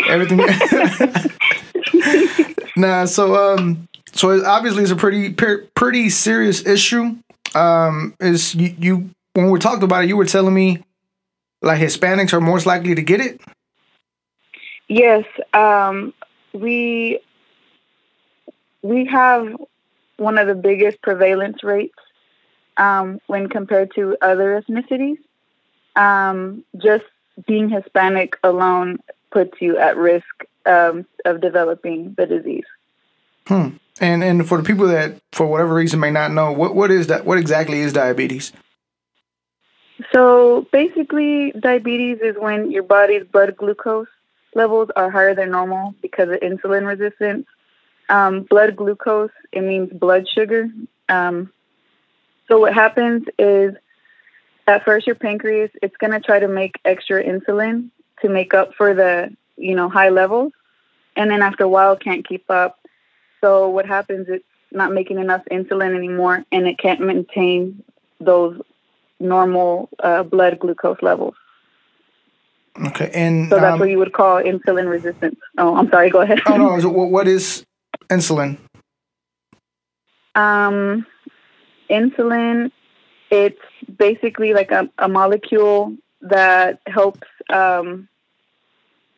[0.08, 0.42] Everything.
[2.76, 7.16] nah, so um, so obviously it's a pretty pretty serious issue.
[7.56, 10.84] Um, is you, you when we talked about it, you were telling me
[11.62, 13.42] like Hispanics are most likely to get it.
[14.88, 16.14] yes, um,
[16.54, 17.20] we
[18.82, 19.56] we have
[20.18, 21.98] one of the biggest prevalence rates
[22.78, 25.18] um, when compared to other ethnicities.
[25.96, 27.06] Um, just
[27.48, 29.00] being Hispanic alone
[29.32, 30.26] puts you at risk
[30.66, 32.66] um, of developing the disease.
[33.48, 33.70] Hmm.
[34.00, 37.08] And and for the people that for whatever reason may not know, what what is
[37.08, 37.26] that?
[37.26, 38.52] What exactly is diabetes?
[40.14, 44.08] So basically, diabetes is when your body's blood glucose
[44.56, 47.46] levels are higher than normal because of insulin resistance.
[48.10, 50.70] Um, blood glucose, it means blood sugar.
[51.08, 51.52] Um,
[52.48, 53.76] so what happens is
[54.68, 57.90] at first your pancreas, it's going to try to make extra insulin
[58.22, 60.52] to make up for the, you know, high levels.
[61.16, 62.80] And then after a while, can't keep up.
[63.42, 67.84] So what happens, it's not making enough insulin anymore and it can't maintain
[68.20, 68.60] those
[69.20, 71.36] normal uh, blood glucose levels.
[72.88, 73.12] Okay.
[73.14, 75.40] And So that's um, what you would call insulin resistance.
[75.58, 76.10] Oh, I'm sorry.
[76.10, 76.40] Go ahead.
[76.46, 77.64] oh no, so what what is
[78.10, 78.58] insulin?
[80.36, 81.06] um,
[81.90, 82.72] insulin,
[83.30, 83.60] it's
[83.98, 88.08] basically like a, a molecule that helps um,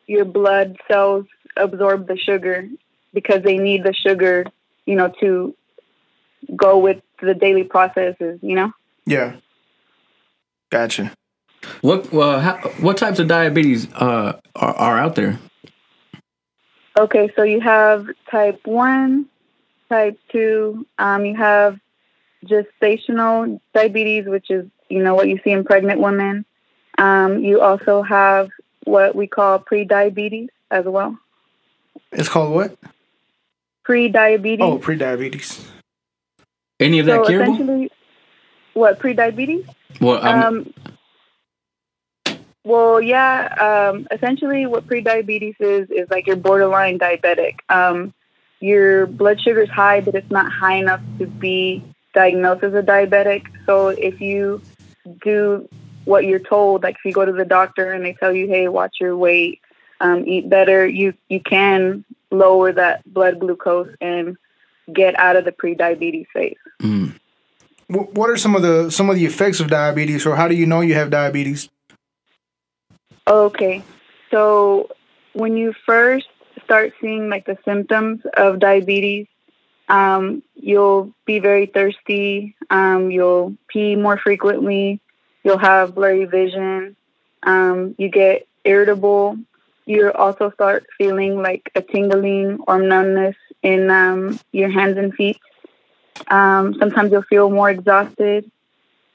[0.06, 2.68] your blood cells absorb the sugar
[3.12, 4.44] because they need the sugar,
[4.86, 5.54] you know, to
[6.56, 8.72] go with the daily processes, you know?
[9.06, 9.36] Yeah.
[10.70, 11.12] Gotcha.
[11.80, 15.38] What well, how, what types of diabetes uh, are, are out there?
[16.98, 19.26] Okay, so you have type 1,
[19.88, 21.78] type 2, um, you have
[22.46, 26.44] gestational diabetes, which is, you know, what you see in pregnant women.
[26.98, 28.50] Um, you also have
[28.84, 31.18] what we call pre-diabetes as well.
[32.12, 32.76] It's called what?
[33.84, 34.62] Pre-diabetes.
[34.62, 35.66] Oh, pre-diabetes.
[36.80, 37.54] Any of that so curable?
[37.54, 37.90] essentially,
[38.72, 39.66] what pre-diabetes?
[40.00, 40.74] Well, I'm, Um,
[42.64, 43.90] well, yeah.
[43.92, 47.56] Um, essentially, what pre-diabetes is is like you're borderline diabetic.
[47.68, 48.14] Um,
[48.60, 52.82] your blood sugar is high, but it's not high enough to be diagnosed as a
[52.82, 53.44] diabetic.
[53.66, 54.62] So if you
[55.22, 55.68] do
[56.04, 58.68] what you're told, like if you go to the doctor and they tell you, "Hey,
[58.68, 59.60] watch your weight,
[60.00, 64.36] um, eat better," you you can lower that blood glucose and
[64.92, 66.56] get out of the pre-diabetes phase.
[66.82, 67.14] mm.
[67.88, 70.54] What what are some of the some of the effects of diabetes, or how do
[70.54, 71.68] you know you have diabetes?
[73.26, 73.82] Okay.
[74.30, 74.90] So
[75.34, 76.26] when you first
[76.64, 79.26] start seeing like the symptoms of diabetes,
[79.88, 82.56] um, you'll be very thirsty.
[82.70, 85.00] Um, you'll pee more frequently.
[85.44, 86.96] You'll have blurry vision.
[87.42, 89.36] Um, you get irritable.
[89.86, 95.38] You also start feeling like a tingling or numbness in um, your hands and feet.
[96.28, 98.50] Um, sometimes you'll feel more exhausted.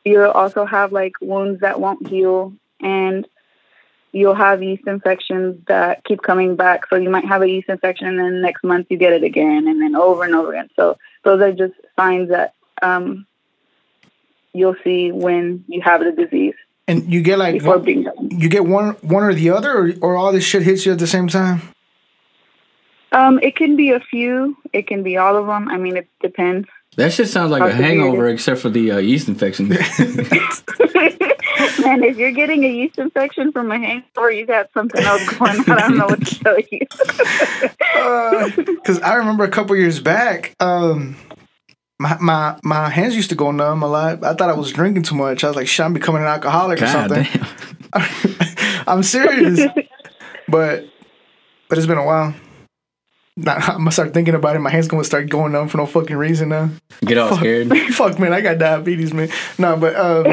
[0.05, 3.27] You'll also have like wounds that won't heal, and
[4.11, 6.87] you'll have yeast infections that keep coming back.
[6.89, 9.67] So you might have a yeast infection, and then next month you get it again,
[9.67, 10.69] and then over and over again.
[10.75, 13.25] So those are just signs that um,
[14.53, 16.55] you'll see when you have the disease
[16.87, 18.29] And you get like before one, being done.
[18.31, 20.99] you get one one or the other, or, or all this shit hits you at
[20.99, 21.61] the same time.
[23.11, 24.55] Um, it can be a few.
[24.71, 25.67] It can be all of them.
[25.67, 26.67] I mean, it depends.
[26.95, 29.69] that shit sounds like How a hangover, except for the uh, yeast infection.
[31.79, 35.59] Man, if you're getting a yeast infection from a hangover, you got something else going
[35.59, 35.69] on.
[35.71, 36.79] I don't know what to tell you.
[38.55, 41.15] Because I remember a couple years back, um,
[41.99, 44.23] my, my my hands used to go numb a lot.
[44.23, 45.43] I thought I was drinking too much.
[45.43, 47.23] I was like, "Shit, I'm becoming an alcoholic or God something."
[47.93, 48.83] damn.
[48.87, 49.69] I'm serious,
[50.47, 50.85] but
[51.67, 52.33] but it's been a while.
[53.35, 54.59] Now, I'm gonna start thinking about it.
[54.59, 56.69] My hands gonna start going numb for no fucking reason now.
[57.01, 57.69] Get all scared.
[57.93, 59.29] Fuck, man, I got diabetes, man.
[59.57, 60.25] No, but um,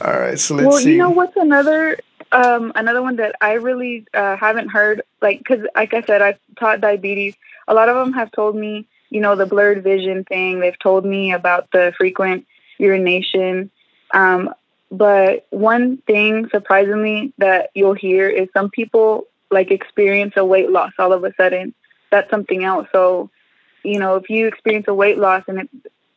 [0.00, 0.38] all right.
[0.38, 0.92] So let's well, see.
[0.92, 1.98] you know what's another
[2.32, 6.38] um, another one that I really uh, haven't heard, like, because like I said, I've
[6.58, 7.34] taught diabetes.
[7.68, 10.60] A lot of them have told me, you know, the blurred vision thing.
[10.60, 12.46] They've told me about the frequent
[12.78, 13.70] urination.
[14.12, 14.54] Um,
[14.90, 20.92] but one thing, surprisingly, that you'll hear is some people like experience a weight loss
[20.98, 21.74] all of a sudden.
[22.10, 22.88] That's something else.
[22.90, 23.30] So,
[23.84, 25.68] you know, if you experience a weight loss and it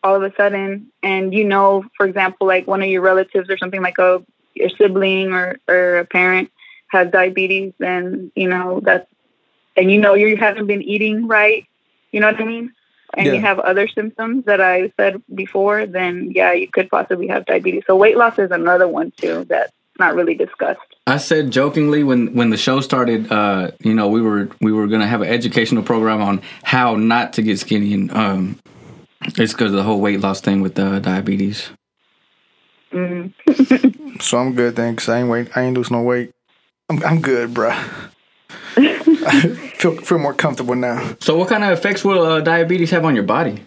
[0.02, 3.58] all of a sudden, and you know, for example, like one of your relatives or
[3.58, 6.50] something like a your sibling or, or a parent
[6.88, 9.08] has diabetes, then you know that's
[9.76, 11.66] and you know you haven't been eating right.
[12.12, 12.72] You know what I mean?
[13.16, 13.34] And Yeah.
[13.34, 17.84] you have other symptoms that I said before, then yeah, you could possibly have diabetes.
[17.88, 20.80] So weight loss is another one too that's not really discussed.
[21.08, 24.88] I said jokingly when when the show started, uh, you know, we were we were
[24.88, 28.60] gonna have an educational program on how not to get skinny, and um,
[29.38, 31.70] it's because of the whole weight loss thing with uh, diabetes.
[32.92, 33.34] Mm.
[34.22, 35.10] So I'm good, thanks.
[35.10, 35.50] I ain't wait.
[35.58, 36.32] I ain't lose no weight.
[36.90, 37.76] I'm I'm good, bruh.
[39.76, 41.16] feel feel more comfortable now.
[41.20, 43.64] So, what kind of effects will uh, diabetes have on your body?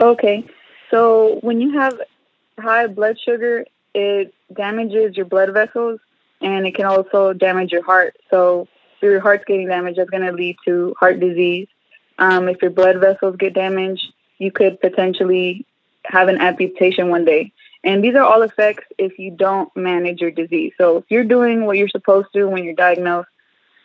[0.00, 0.44] Okay,
[0.90, 1.98] so when you have
[2.58, 6.00] high blood sugar, it damages your blood vessels
[6.40, 8.16] and it can also damage your heart.
[8.30, 11.68] So if your heart's getting damaged, that's going to lead to heart disease.
[12.18, 14.04] Um, if your blood vessels get damaged,
[14.38, 15.66] you could potentially
[16.04, 17.52] have an amputation one day.
[17.84, 20.72] And these are all effects if you don't manage your disease.
[20.78, 23.28] So if you're doing what you're supposed to when you're diagnosed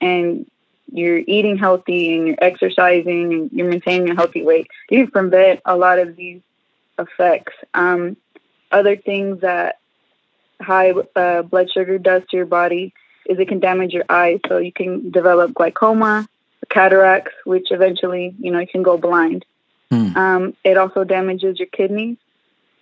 [0.02, 0.46] and
[0.92, 5.62] you're eating healthy and you're exercising and you're maintaining a healthy weight, you can prevent
[5.66, 6.42] a lot of these
[7.00, 7.54] effects.
[7.74, 8.18] Um,
[8.72, 9.80] other things that
[10.60, 12.94] high uh, blood sugar does to your body
[13.26, 14.40] is it can damage your eyes.
[14.48, 16.28] So you can develop glaucoma,
[16.70, 19.46] cataracts, which eventually, you know, you can go blind.
[19.90, 20.18] Hmm.
[20.18, 22.18] Um, it also damages your kidneys.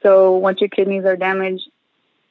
[0.02, 1.70] So once your kidneys are damaged,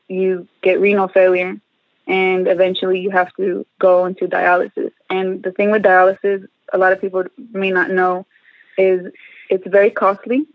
[0.09, 1.61] you get renal failure
[2.08, 4.90] and eventually you have to go into dialysis.
[5.10, 8.26] And the thing with dialysis, a lot of people may not know,
[8.78, 9.12] is
[9.50, 10.46] it's very costly.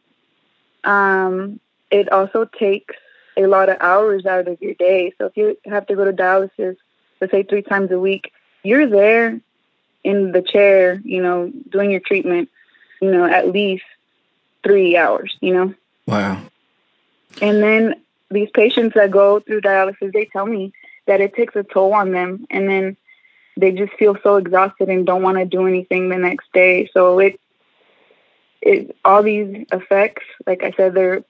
[0.83, 1.59] Um,
[1.91, 2.95] it also takes
[3.37, 5.13] a lot of hours out of your day.
[5.17, 6.75] So if you have to go to dialysis,
[7.21, 8.31] let's say three times a week,
[8.63, 9.39] you're there
[10.03, 12.49] in the chair, you know, doing your treatment,
[12.99, 13.83] you know, at least
[14.63, 15.73] three hours, you know.
[16.07, 16.41] Wow.
[17.41, 17.95] And then
[18.31, 20.73] these patients that go through dialysis, they tell me
[21.07, 22.97] that it takes a toll on them, and then
[23.57, 26.89] they just feel so exhausted and don't want to do anything the next day.
[26.93, 27.39] So it,
[28.61, 31.23] it all these effects, like I said, they're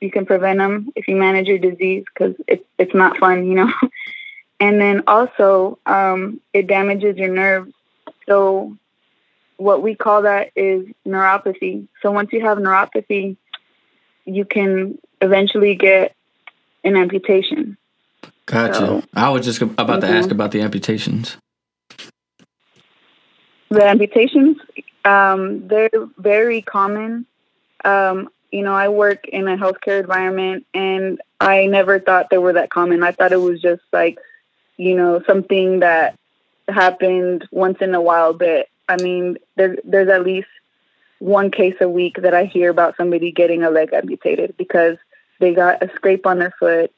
[0.00, 3.54] you can prevent them if you manage your disease because it's it's not fun, you
[3.54, 3.72] know.
[4.60, 7.72] and then also, um, it damages your nerves.
[8.26, 8.76] So
[9.56, 11.86] what we call that is neuropathy.
[12.02, 13.36] So once you have neuropathy,
[14.24, 16.14] you can eventually get
[16.82, 17.76] an amputation.
[18.46, 18.74] Gotcha.
[18.74, 20.14] So- I was just about to Mhm.
[20.14, 21.36] ask about the amputations.
[23.70, 24.56] The amputations,
[25.04, 27.26] um, they're very common.
[27.84, 32.54] Um, you know, I work in a healthcare environment and I never thought they were
[32.54, 33.02] that common.
[33.02, 34.18] I thought it was just like,
[34.76, 36.16] you know, something that
[36.68, 40.48] happened once in a while, but I mean, there, there's at least
[41.20, 44.96] one case a week that I hear about somebody getting a leg amputated because
[45.38, 46.90] they got a scrape on their foot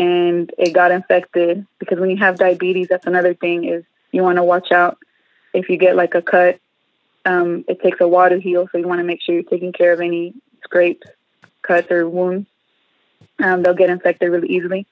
[0.00, 1.66] and it got infected.
[1.78, 4.98] Because when you have diabetes, that's another thing is you want to watch out
[5.52, 6.58] if you get like a cut.
[7.26, 9.72] Um, it takes a while to heal, so you want to make sure you're taking
[9.72, 10.32] care of any
[10.64, 11.06] scrapes,
[11.60, 12.48] cuts, or wounds.
[13.40, 14.86] Um, they'll get infected really easily.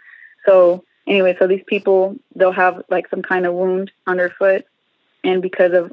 [0.44, 4.66] So anyway, so these people they'll have like some kind of wound on their foot,
[5.24, 5.90] and because of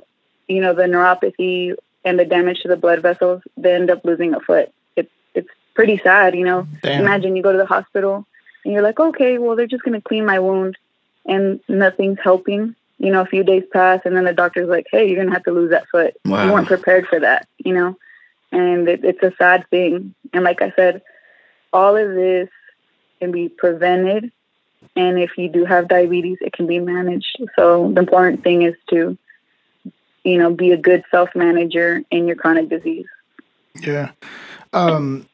[0.50, 1.74] you know the neuropathy
[2.04, 4.74] and the damage to the blood vessels, they end up losing a foot.
[4.98, 6.68] It's it's pretty sad, you know.
[6.84, 7.00] Damn.
[7.00, 8.28] Imagine you go to the hospital
[8.66, 10.78] and you're like, okay, well they're just gonna clean my wound,
[11.26, 12.76] and nothing's helping.
[12.98, 15.44] You know, a few days pass, and then the doctor's like, hey, you're gonna have
[15.44, 16.16] to lose that foot.
[16.26, 16.46] Wow.
[16.46, 17.98] You weren't prepared for that, you know.
[18.52, 20.16] And it, it's a sad thing.
[20.34, 21.02] And like I said,
[21.74, 22.50] all of this
[23.20, 24.32] can be prevented.
[24.96, 27.38] And if you do have diabetes, it can be managed.
[27.56, 29.18] So the important thing is to,
[30.24, 33.08] you know, be a good self manager in your chronic disease.
[33.82, 34.12] Yeah.
[34.72, 35.28] Um,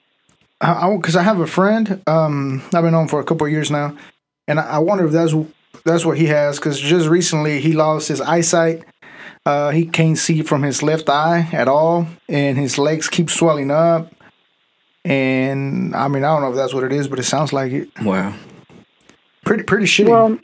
[0.61, 2.01] I because I, have a friend.
[2.07, 3.97] Um, I've been on for a couple of years now,
[4.47, 5.33] and I, I wonder if that's
[5.83, 6.59] that's what he has.
[6.59, 8.83] Because just recently he lost his eyesight.
[9.45, 13.71] Uh, he can't see from his left eye at all, and his legs keep swelling
[13.71, 14.13] up.
[15.03, 17.71] And I mean, I don't know if that's what it is, but it sounds like
[17.71, 17.89] it.
[18.01, 18.35] Wow.
[19.43, 20.09] Pretty pretty shitty.
[20.09, 20.37] Well,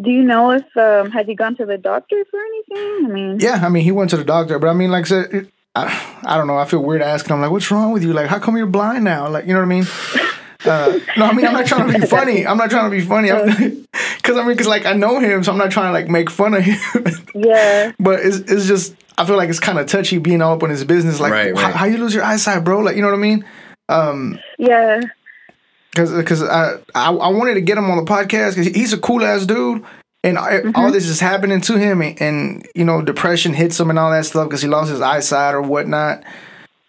[0.00, 3.06] do you know if um, has he gone to the doctor for anything?
[3.06, 5.08] I mean, Yeah, I mean, he went to the doctor, but I mean, like I
[5.08, 6.56] said, it, I, I don't know.
[6.56, 8.12] I feel weird asking I'm like, what's wrong with you?
[8.12, 9.28] Like, how come you're blind now?
[9.28, 9.86] Like, you know what I mean?
[10.64, 12.46] Uh, no, I mean, I'm not trying to be funny.
[12.46, 13.28] I'm not trying to be funny.
[13.28, 16.30] Because, I mean, because, like, I know him, so I'm not trying to, like, make
[16.30, 16.78] fun of him.
[17.34, 20.62] yeah, but it's, it's just, I feel like it's kind of touchy being all up
[20.62, 21.20] in his business.
[21.20, 22.80] Like, Right, how, how you lose your eyesight, bro?
[22.80, 23.44] Like, you know what I mean?
[23.88, 25.00] Um, yeah,
[25.90, 28.98] because because I, I I wanted to get him on the podcast because he's a
[28.98, 29.84] cool ass dude,
[30.26, 30.70] and Mm-hmm.
[30.74, 34.10] all this is happening to him, and, and you know depression hits him and all
[34.10, 36.24] that stuff because he lost his eyesight or whatnot,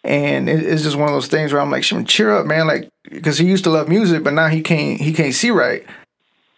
[0.03, 2.67] and it, it's just one of those things where I'm like, "Shim, cheer up, man!"
[2.67, 5.85] Like because he used to love music, but now he can't he can't see right.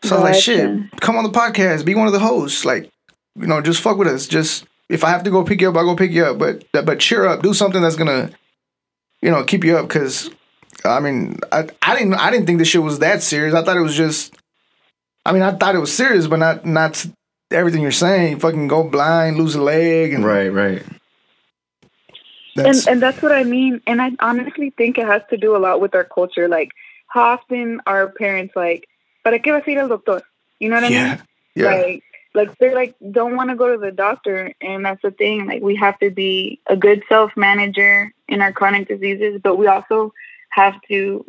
[0.03, 0.41] So I was like.
[0.41, 2.89] "Shit, come on the podcast, be one of the hosts, like
[3.36, 4.27] you know, just fuck with us.
[4.27, 6.63] Just if I have to go pick you up, I'll go pick you up, but
[6.71, 8.32] but cheer up, do something that's gonna
[9.21, 10.30] you know keep you up because."
[10.86, 13.53] I mean, I, I didn't I didn't think this shit was that serious.
[13.53, 14.34] I thought it was just.
[15.26, 17.05] I mean, I thought it was serious, but not not
[17.51, 18.39] everything you're saying.
[18.39, 20.84] Fucking go blind, lose a leg, and Right, right.
[22.55, 23.82] that's and and that's what I mean.
[23.88, 26.47] And I honestly think it has to do a lot with our culture.
[26.47, 26.72] Like,
[27.07, 28.88] how often our parents like,
[29.24, 30.22] "Para qué vas a ir al doctor?"
[30.59, 31.24] You know what I yeah, mean?
[31.55, 32.03] yeah, Like,
[32.34, 35.47] like they're like don't want to go to the doctor, and that's the thing.
[35.47, 39.67] Like we have to be a good self manager in our chronic diseases, but we
[39.67, 40.13] also
[40.49, 41.26] have to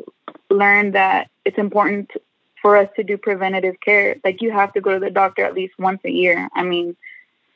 [0.50, 2.10] learn that it's important
[2.60, 4.16] for us to do preventative care.
[4.24, 6.48] Like you have to go to the doctor at least once a year.
[6.54, 6.96] I mean,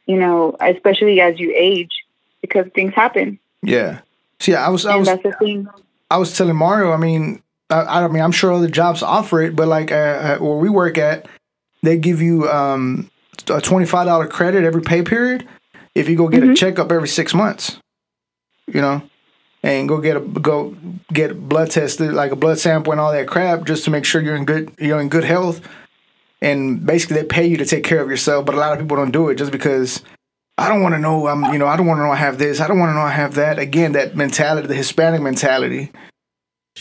[0.06, 2.04] you know, especially as you age,
[2.40, 3.38] because things happen.
[3.62, 4.00] Yeah.
[4.40, 5.66] See, I was I was that's the thing.
[6.10, 6.92] I was telling Mario.
[6.92, 10.56] I mean, I, I mean, I'm sure other jobs offer it, but like uh, where
[10.56, 11.26] we work at,
[11.82, 13.10] they give you um,
[13.48, 15.48] a twenty five dollar credit every pay period
[15.94, 17.78] if you go get a checkup every six months.
[18.66, 19.02] You know,
[19.64, 20.76] and go get a go
[21.12, 24.20] get blood tested, like a blood sample and all that crap, just to make sure
[24.20, 25.66] you're in good you're in good health.
[26.42, 28.98] And basically, they pay you to take care of yourself, but a lot of people
[28.98, 30.02] don't do it just because
[30.58, 31.26] I don't want to know.
[31.26, 32.60] I'm, you know, I don't want to know I have this.
[32.60, 33.58] I don't want to know I have that.
[33.58, 35.90] Again, that mentality, the Hispanic mentality.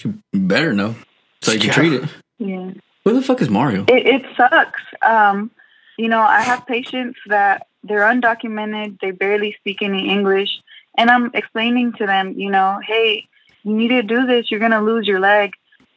[0.04, 0.96] You better know.
[1.42, 1.74] So you can Yeah.
[1.74, 2.10] treat it.
[2.40, 2.72] Yeah.
[3.06, 3.86] Who the fuck is Mario?
[3.88, 4.82] It, it sucks.
[5.02, 5.50] Um,
[5.98, 10.50] you know, I have patients that they're undocumented, they barely speak any English,
[10.98, 13.28] and I'm explaining to them, you know, hey,
[13.64, 15.54] you need to do this, you're gonna lose your leg,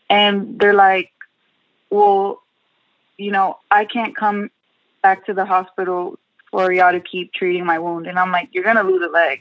[0.09, 1.11] and they're like,
[1.90, 2.42] well,
[3.16, 4.51] you know, I can't come
[5.03, 6.18] back to the hospital
[6.51, 9.40] for y'all to keep treating my wound, and I'm like, you're gonna lose a leg,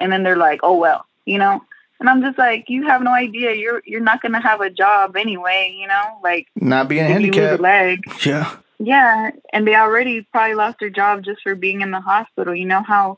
[0.00, 1.62] and then they're like, oh well, you know.
[1.98, 3.54] And I'm just like, you have no idea.
[3.54, 6.18] You're you're not gonna have a job anyway, you know.
[6.22, 7.62] Like Not being if you lose a handicapped.
[7.62, 8.56] leg, Yeah.
[8.78, 12.54] yeah, and they already probably lost their job just for being in the hospital.
[12.54, 13.16] You know how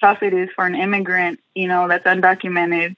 [0.00, 2.96] tough it is for an immigrant, you know, that's undocumented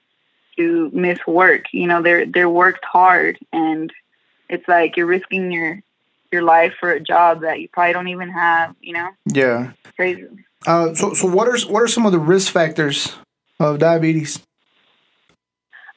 [0.57, 1.65] to miss work.
[1.71, 3.91] You know, they're they're worked hard and
[4.49, 5.81] it's like you're risking your
[6.31, 9.09] your life for a job that you probably don't even have, you know?
[9.25, 9.71] Yeah.
[9.95, 10.25] Crazy.
[10.65, 13.13] Uh, so, so what are what are some of the risk factors
[13.59, 14.41] of diabetes?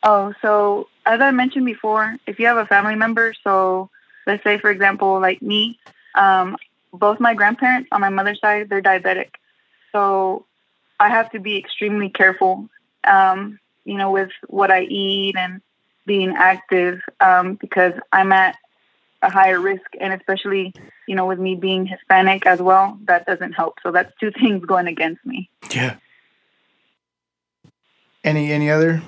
[0.02, 3.90] Oh, so as I mentioned before, if you have a family member, so
[4.26, 5.78] let's say for example, like me,
[6.14, 6.56] um,
[6.92, 9.30] both my grandparents on my mother's side, they're diabetic.
[9.92, 10.44] So
[10.98, 12.68] I have to be extremely careful,
[13.04, 15.60] um, you know, with what I eat and
[16.06, 18.56] being active um, because I'm at
[19.22, 20.72] a higher risk, and especially,
[21.06, 23.78] you know, with me being Hispanic as well, that doesn't help.
[23.82, 25.50] So that's two things going against me.
[25.74, 25.96] Yeah.
[28.24, 29.02] Any any other?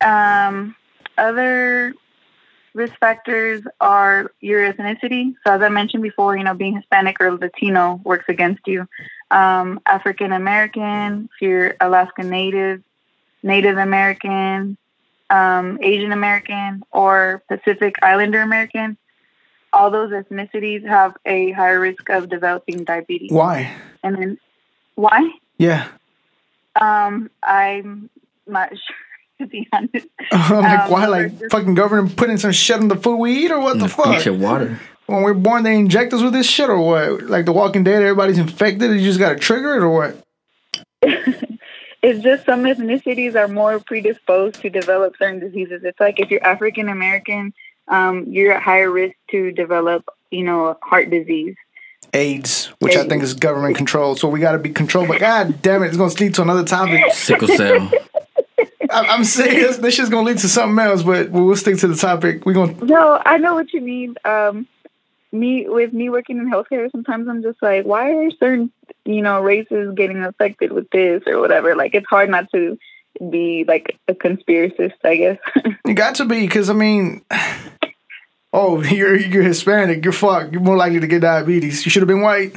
[0.00, 0.74] Um,
[1.18, 1.94] other
[2.74, 5.34] risk factors are your ethnicity.
[5.46, 8.88] So as I mentioned before, you know, being Hispanic or Latino works against you.
[9.32, 12.82] Um, African American, if you're Alaska Native,
[13.42, 14.76] Native American,
[15.30, 18.98] um, Asian American, or Pacific Islander American,
[19.72, 23.30] all those ethnicities have a higher risk of developing diabetes.
[23.32, 23.72] Why?
[24.02, 24.38] And then
[24.96, 25.30] why?
[25.56, 25.88] Yeah.
[26.78, 28.10] Um, I'm
[28.46, 28.96] not sure
[29.40, 30.06] to be honest.
[30.30, 31.06] I'm like, Um, why?
[31.06, 33.88] Like, just- fucking government putting some shit in the food we eat, or what the
[33.88, 34.04] fuck?
[34.04, 34.78] Bunch of water.
[35.12, 37.24] When we're born, they inject us with this shit, or what?
[37.24, 38.92] Like The Walking Dead, everybody's infected.
[38.92, 40.16] You just got to trigger it, or what?
[41.02, 45.82] it's just some ethnicities are more predisposed to develop certain diseases.
[45.84, 47.52] It's like if you're African American,
[47.88, 51.56] um, you're at higher risk to develop, you know, heart disease.
[52.14, 54.18] AIDS, which I think is government controlled.
[54.18, 55.08] So we got to be controlled.
[55.08, 57.02] But god damn it, it's gonna lead to another topic.
[57.12, 57.90] Sickle cell.
[58.90, 59.76] I- I'm serious.
[59.76, 62.46] This shit's gonna lead to something else, but we'll stick to the topic.
[62.46, 62.82] We're gonna.
[62.82, 64.14] No, I know what you mean.
[64.24, 64.66] Um,
[65.32, 68.70] me with me working in healthcare, sometimes I'm just like, why are certain,
[69.04, 71.74] you know, races getting affected with this or whatever?
[71.74, 72.78] Like, it's hard not to
[73.30, 75.38] be like a conspiracist, I guess.
[75.84, 77.22] You got to be, because I mean,
[78.52, 80.04] oh, you're you're Hispanic.
[80.04, 80.52] You're fucked.
[80.52, 81.84] You're more likely to get diabetes.
[81.84, 82.54] You should have been white.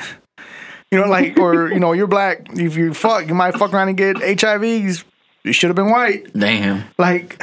[0.91, 2.47] You know, like, or you know, you're black.
[2.53, 5.03] If you fuck, you might fuck around and get HIVs.
[5.43, 6.32] You should have been white.
[6.34, 6.86] Damn.
[6.97, 7.41] Like,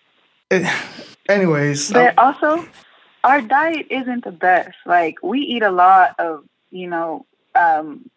[0.50, 0.80] eh,
[1.28, 2.66] anyways, But also,
[3.24, 4.76] our diet isn't the best.
[4.86, 8.10] Like we eat a lot of, you know, um,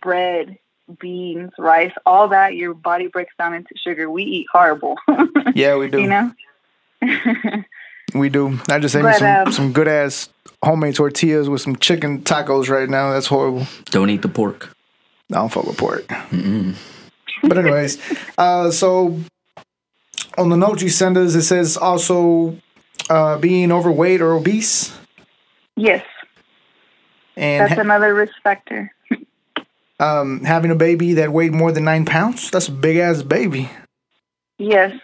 [0.00, 0.58] bread,
[0.98, 2.54] beans, rice, all that.
[2.54, 4.10] Your body breaks down into sugar.
[4.10, 4.96] We eat horrible.
[5.54, 6.00] yeah, we do.
[6.00, 6.32] you know.
[8.14, 8.58] We do.
[8.68, 10.28] I just ate me But, some, um, some good ass
[10.62, 13.12] homemade tortillas with some chicken tacos right now.
[13.12, 13.66] That's horrible.
[13.86, 14.74] Don't eat the pork.
[15.30, 16.04] I don't fuck with pork.
[17.42, 17.98] But anyways,
[18.38, 19.18] uh, so
[20.36, 22.58] on the note you send us, it says also
[23.10, 24.96] uh, being overweight or obese
[25.76, 26.04] yes,
[27.36, 28.94] and that's another risk factor.
[30.00, 32.50] um, having a baby that weighed more than nine pounds.
[32.50, 33.70] That's a big ass baby.
[34.58, 34.98] Yes,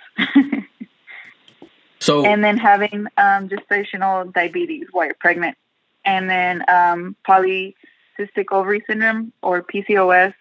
[2.01, 5.57] So and then having um, gestational diabetes while you're pregnant,
[6.05, 10.34] and then um, polycystic ovary syndrome or PCOS.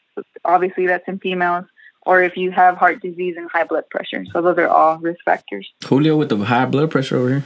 [0.46, 1.66] Obviously, that's in females.
[2.08, 4.24] Or if you have heart disease and high blood pressure.
[4.32, 5.68] So those are all risk factors.
[5.84, 7.44] Julio with the high blood pressure over here.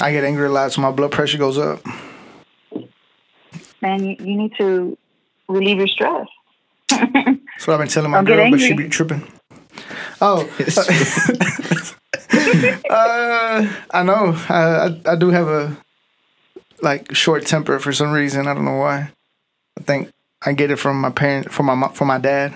[0.00, 1.80] I get angry a lot, so my blood pressure goes up.
[3.80, 4.98] Man, you, you need to
[5.48, 6.26] relieve your stress.
[6.90, 9.22] That's what I've been telling my Don't girl, but she be tripping.
[10.20, 10.42] Oh,
[12.90, 14.36] uh, I know.
[14.48, 15.76] I, I I do have a
[16.82, 18.48] like short temper for some reason.
[18.48, 19.10] I don't know why.
[19.78, 20.10] I think
[20.42, 22.54] I get it from my parent, from my mo- from my dad.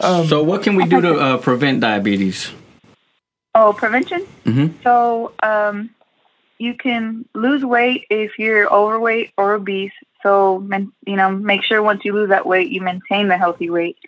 [0.00, 2.50] Um, so what can we do to uh, prevent diabetes?
[3.54, 4.22] Oh, prevention.
[4.44, 5.90] hmm So, um,
[6.58, 9.92] you can lose weight if you're overweight or obese.
[10.22, 10.66] So,
[11.06, 13.98] you know, make sure once you lose that weight, you maintain the healthy weight.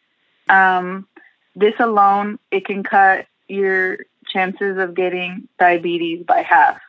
[0.49, 1.07] Um,
[1.55, 6.81] this alone, it can cut your chances of getting diabetes by half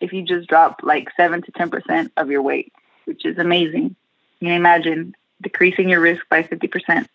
[0.00, 2.72] if you just drop like seven to ten percent of your weight,
[3.04, 3.96] which is amazing.
[4.40, 7.08] You can imagine decreasing your risk by fifty percent.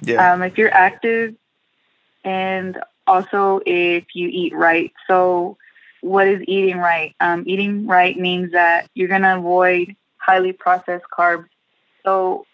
[0.00, 1.34] Yeah, um, if you're active
[2.24, 4.92] and also if you eat right.
[5.06, 5.56] So,
[6.00, 7.14] what is eating right?
[7.20, 11.46] Um, eating right means that you're going to avoid highly processed carbs.
[12.04, 12.46] So,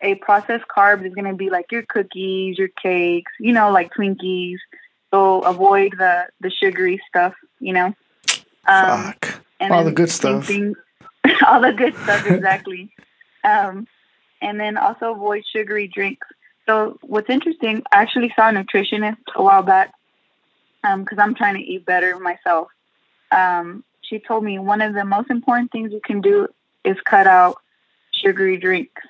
[0.00, 3.92] a processed carb is going to be like your cookies, your cakes, you know, like
[3.94, 4.56] Twinkies.
[5.10, 7.94] So, avoid the, the sugary stuff, you know.
[8.66, 9.40] Um, fuck.
[9.60, 10.46] and All the good stuff.
[10.46, 10.74] thing-
[11.46, 12.92] all the good stuff, exactly.
[13.44, 13.86] um,
[14.40, 16.26] and then also avoid sugary drinks.
[16.72, 19.92] So what's interesting, I actually saw a nutritionist a while back
[20.82, 22.68] because I'm trying to eat better myself.
[23.30, 26.48] Um, she told me one of the most important things you can do
[26.82, 27.58] is cut out
[28.14, 29.02] sugary drinks.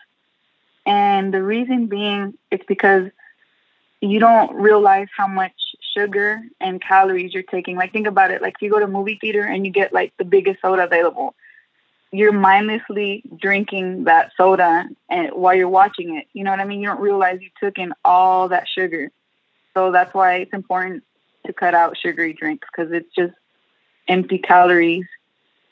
[0.87, 3.11] And the reason being it's because
[4.01, 5.55] you don't realize how much
[5.95, 7.77] sugar and calories you're taking.
[7.77, 8.43] Like think about it.
[8.43, 10.83] Like if you go to a movie theater and you get like the biggest soda
[10.83, 11.37] available,
[12.13, 16.27] you're mindlessly drinking that soda and while you're watching it.
[16.35, 16.81] You know what I mean?
[16.81, 19.11] You don't realize you took in all that sugar.
[19.75, 21.03] So that's why it's important
[21.47, 23.33] to cut out sugary drinks because it's just
[24.09, 25.07] empty calories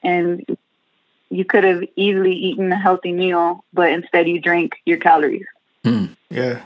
[0.02, 0.44] and
[1.28, 5.46] you could have easily eaten a healthy meal, but instead you drink your calories.
[5.84, 6.06] Hmm.
[6.30, 6.62] Yeah,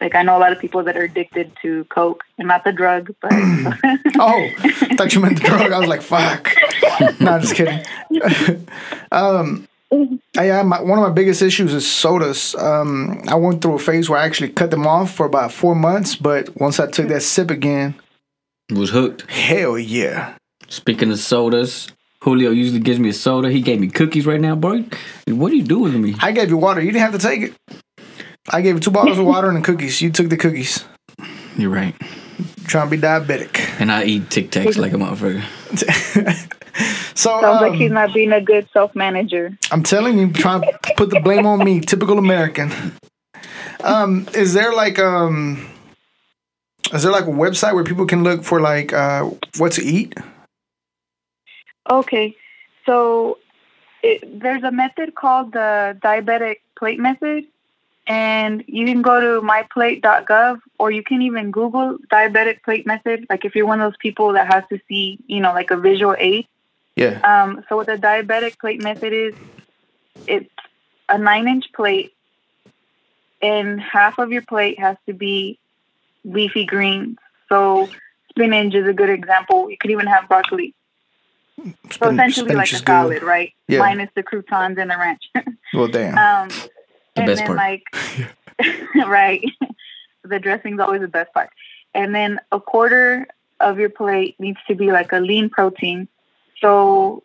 [0.00, 2.72] Like I know a lot of people that are addicted to Coke and not the
[2.72, 3.32] drug, but
[4.18, 5.72] Oh, I thought you meant the drug.
[5.72, 6.48] I was like, fuck.
[7.20, 7.84] no, I'm just kidding.
[9.12, 9.66] um,
[10.36, 12.54] I, my, one of my biggest issues is sodas.
[12.56, 15.74] Um, I went through a phase where I actually cut them off for about four
[15.74, 17.94] months, but once I took that sip again,
[18.70, 19.30] Was hooked.
[19.30, 20.34] hell yeah.
[20.68, 21.88] Speaking of sodas,
[22.20, 23.50] Julio usually gives me a soda.
[23.50, 24.84] He gave me cookies right now, bro.
[25.28, 26.16] What are you doing to me?
[26.20, 26.80] I gave you water.
[26.80, 27.54] You didn't have to take it.
[28.50, 30.02] I gave you two bottles of water and the cookies.
[30.02, 30.84] You took the cookies.
[31.56, 31.94] You're right.
[32.66, 33.60] Trying to be diabetic.
[33.80, 35.44] And I eat Tic Tacs like a motherfucker.
[37.14, 39.56] So sounds like he's um, not being a good self manager.
[39.70, 41.80] I'm telling you, trying to put the blame on me.
[41.80, 42.70] Typical American.
[43.82, 45.66] Um, is there like um,
[46.92, 50.14] is there like a website where people can look for like uh, what to eat?
[51.90, 52.36] Okay,
[52.84, 53.38] so
[54.02, 57.44] it, there's a method called the diabetic plate method,
[58.06, 63.26] and you can go to myplate.gov or you can even Google diabetic plate method.
[63.28, 65.76] Like if you're one of those people that has to see, you know, like a
[65.76, 66.46] visual aid.
[66.94, 67.20] Yeah.
[67.20, 69.34] Um, so what the diabetic plate method is,
[70.26, 70.50] it's
[71.08, 72.12] a nine-inch plate,
[73.42, 75.58] and half of your plate has to be
[76.24, 77.18] leafy greens.
[77.48, 77.88] So
[78.30, 79.70] spinach is a good example.
[79.70, 80.74] You could even have broccoli.
[81.98, 82.86] So essentially like a is good.
[82.86, 83.52] salad, right?
[83.68, 83.80] Yeah.
[83.80, 85.22] Minus the croutons and the ranch.
[85.74, 86.16] Well, damn.
[86.16, 86.48] um,
[87.16, 87.58] The and best then part.
[87.58, 87.84] like,
[89.06, 89.44] right,
[90.24, 91.50] the dressing's always the best part.
[91.94, 93.26] And then a quarter
[93.58, 96.08] of your plate needs to be like a lean protein.
[96.60, 97.22] So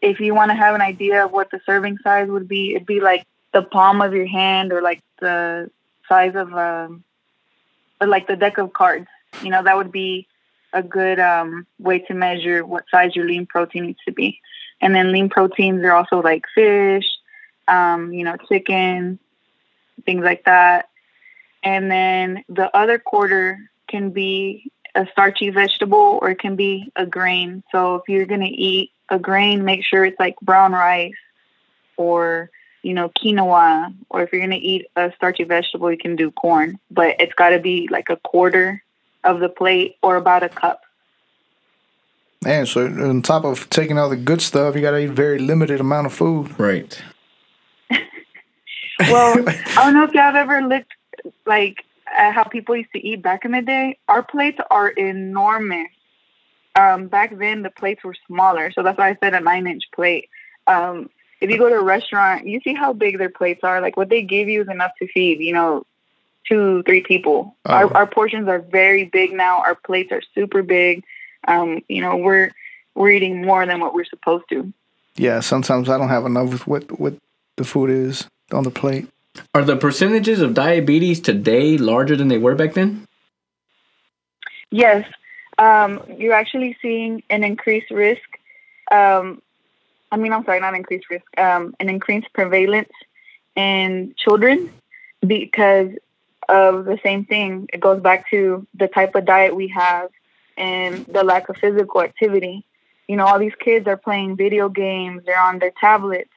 [0.00, 2.86] if you want to have an idea of what the serving size would be, it'd
[2.86, 5.70] be like the palm of your hand or like the
[6.08, 7.04] size of um,
[8.00, 9.08] like the deck of cards.
[9.42, 10.26] You know, that would be
[10.72, 14.40] a good um, way to measure what size your lean protein needs to be.
[14.80, 17.04] And then lean proteins are also like fish,
[17.68, 19.18] um, you know, chicken,
[20.04, 20.88] things like that.
[21.62, 23.58] And then the other quarter
[23.88, 27.62] can be a starchy vegetable or it can be a grain.
[27.72, 31.12] So if you're going to eat a grain, make sure it's like brown rice
[31.96, 32.50] or,
[32.82, 33.94] you know, quinoa.
[34.10, 36.78] Or if you're going to eat a starchy vegetable, you can do corn.
[36.90, 38.82] But it's got to be like a quarter
[39.24, 40.82] of the plate or about a cup.
[42.42, 45.40] Man, so on top of taking all the good stuff, you gotta eat a very
[45.40, 46.58] limited amount of food.
[46.58, 47.00] Right.
[48.98, 50.92] Well, I don't know if y'all have ever looked
[51.46, 51.84] like
[52.16, 53.98] at how people used to eat back in the day.
[54.08, 55.88] Our plates are enormous.
[56.74, 60.28] Um, back then, the plates were smaller, so that's why I said a nine-inch plate.
[60.66, 63.80] Um, if you go to a restaurant, you see how big their plates are.
[63.80, 65.84] Like what they give you is enough to feed, you know,
[66.46, 67.56] two, three people.
[67.64, 67.74] Oh.
[67.74, 69.60] Our, our portions are very big now.
[69.60, 71.04] Our plates are super big.
[71.46, 72.50] Um, you know, we're
[72.94, 74.72] we're eating more than what we're supposed to.
[75.16, 77.14] Yeah, sometimes I don't have enough with what what
[77.56, 79.08] the food is on the plate.
[79.54, 83.06] Are the percentages of diabetes today larger than they were back then?
[84.70, 85.06] Yes,
[85.58, 88.28] um, you're actually seeing an increased risk.
[88.90, 89.42] Um,
[90.10, 92.90] I mean, I'm sorry, not increased risk, um, an increased prevalence
[93.56, 94.70] in children
[95.26, 95.90] because
[96.48, 97.68] of the same thing.
[97.72, 100.10] It goes back to the type of diet we have
[100.56, 102.64] and the lack of physical activity.
[103.06, 106.30] You know, all these kids are playing video games, they're on their tablets.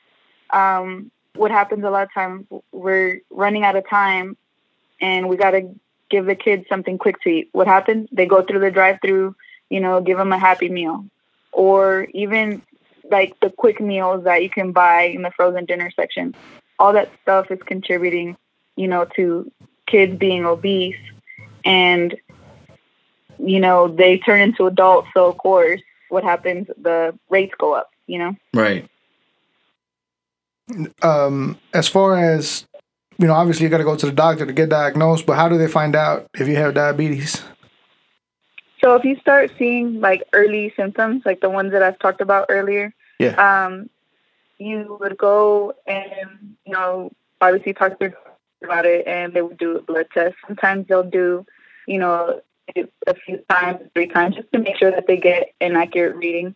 [0.49, 4.37] Um, what happens a lot of times, we're running out of time
[4.99, 5.73] and we got to
[6.09, 7.49] give the kids something quick to eat.
[7.51, 8.09] What happens?
[8.11, 9.35] They go through the drive through,
[9.69, 11.05] you know, give them a happy meal.
[11.51, 12.61] Or even
[13.09, 16.35] like the quick meals that you can buy in the frozen dinner section.
[16.79, 18.37] All that stuff is contributing,
[18.75, 19.51] you know, to
[19.85, 20.95] kids being obese
[21.63, 22.15] and
[23.43, 27.89] you know, they turn into adults, so of course what happens the rates go up,
[28.05, 28.35] you know.
[28.53, 28.87] Right.
[31.01, 32.65] Um, as far as
[33.17, 35.25] you know, obviously you got to go to the doctor to get diagnosed.
[35.25, 37.43] But how do they find out if you have diabetes?
[38.81, 42.47] So if you start seeing like early symptoms, like the ones that I've talked about
[42.49, 43.35] earlier, Yeah.
[43.65, 43.89] um,
[44.57, 48.13] you would go and you know obviously talk to your
[48.63, 50.35] about it, and they would do a blood test.
[50.47, 51.45] Sometimes they'll do,
[51.87, 52.41] you know,
[52.75, 56.15] a a few times, three times, just to make sure that they get an accurate
[56.15, 56.55] reading.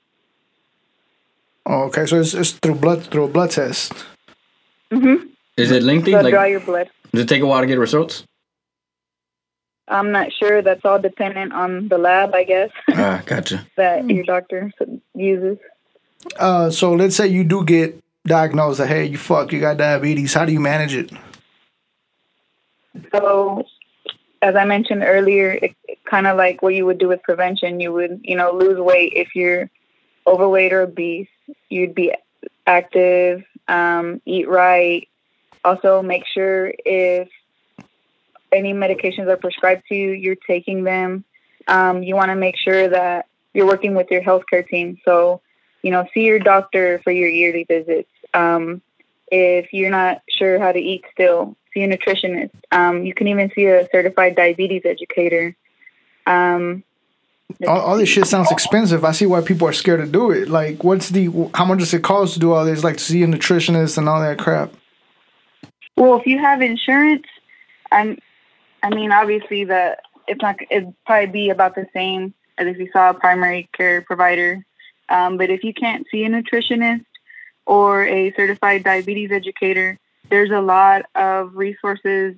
[1.65, 3.91] Oh, okay, so it's, it's through blood through a blood test.
[4.91, 5.27] Mm-hmm.
[5.57, 6.11] Is it lengthy?
[6.11, 6.89] They'll Like, draw your blood.
[7.11, 8.23] does it take a while to get results?
[9.87, 10.61] I'm not sure.
[10.61, 13.65] That's all dependent on the lab, I guess, Ah, gotcha.
[13.77, 14.71] that your doctor
[15.13, 15.57] uses.
[16.37, 20.33] Uh, so let's say you do get diagnosed that hey, you fuck, you got diabetes.
[20.33, 21.11] How do you manage it?
[23.11, 23.63] So,
[24.41, 27.79] as I mentioned earlier, it, kind of like what you would do with prevention.
[27.79, 29.69] You would, you know, lose weight if you're
[30.27, 31.27] overweight or obese.
[31.69, 32.13] You'd be
[32.65, 35.07] active, um, eat right.
[35.63, 37.29] Also, make sure if
[38.51, 41.23] any medications are prescribed to you, you're taking them.
[41.67, 44.99] Um, you want to make sure that you're working with your healthcare team.
[45.05, 45.41] So,
[45.81, 48.09] you know, see your doctor for your yearly visits.
[48.33, 48.81] Um,
[49.31, 52.51] if you're not sure how to eat still, see a nutritionist.
[52.71, 55.55] Um, you can even see a certified diabetes educator.
[56.27, 56.83] Um,
[57.67, 59.05] All, all this shit sounds expensive.
[59.05, 60.49] I see why people are scared to do it.
[60.49, 62.83] Like, what's the how much does it cost to do all this?
[62.83, 64.73] Like to see a nutritionist and all that crap.
[65.95, 67.25] well, if you have insurance,
[67.91, 68.17] I'm,
[68.83, 72.89] I mean, obviously the it's not it'd probably be about the same as if you
[72.91, 74.65] saw a primary care provider.
[75.09, 77.05] Um, but if you can't see a nutritionist
[77.65, 82.35] or a certified diabetes educator, there's a lot of resources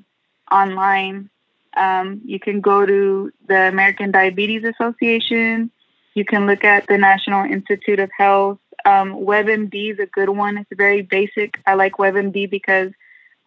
[0.51, 1.29] online.
[1.75, 5.71] Um, you can go to the American Diabetes Association.
[6.13, 8.59] You can look at the National Institute of Health.
[8.85, 10.57] Um, WebMD is a good one.
[10.57, 11.59] It's very basic.
[11.65, 12.91] I like WebMD because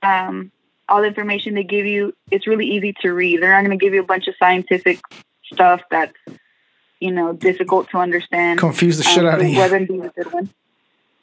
[0.02, 0.52] um,
[0.88, 3.42] all the information they give you, it's really easy to read.
[3.42, 5.00] They're not going to give you a bunch of scientific
[5.44, 6.14] stuff that's,
[7.00, 8.58] you know, difficult to understand.
[8.58, 9.56] Confuse the shit Um, out of you.
[9.56, 10.50] WebMD is a good one.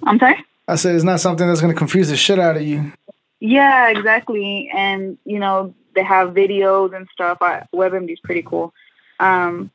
[0.04, 0.44] I'm sorry?
[0.68, 2.92] I said it's not something that's gonna confuse the shit out of you.
[3.40, 4.70] Yeah, exactly.
[4.76, 7.40] And you know, they have videos and stuff.
[7.42, 8.72] I, WebMD is pretty cool.
[9.20, 9.72] Um,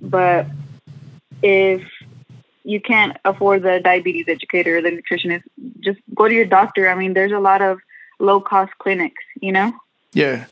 [0.00, 0.46] but
[1.42, 1.82] if
[2.62, 5.42] you can't afford the diabetes educator or the nutritionist,
[5.80, 6.88] just go to your doctor.
[6.88, 7.80] I mean, there's a lot of
[8.20, 9.24] low cost clinics.
[9.40, 9.72] You know.
[10.12, 10.46] Yeah.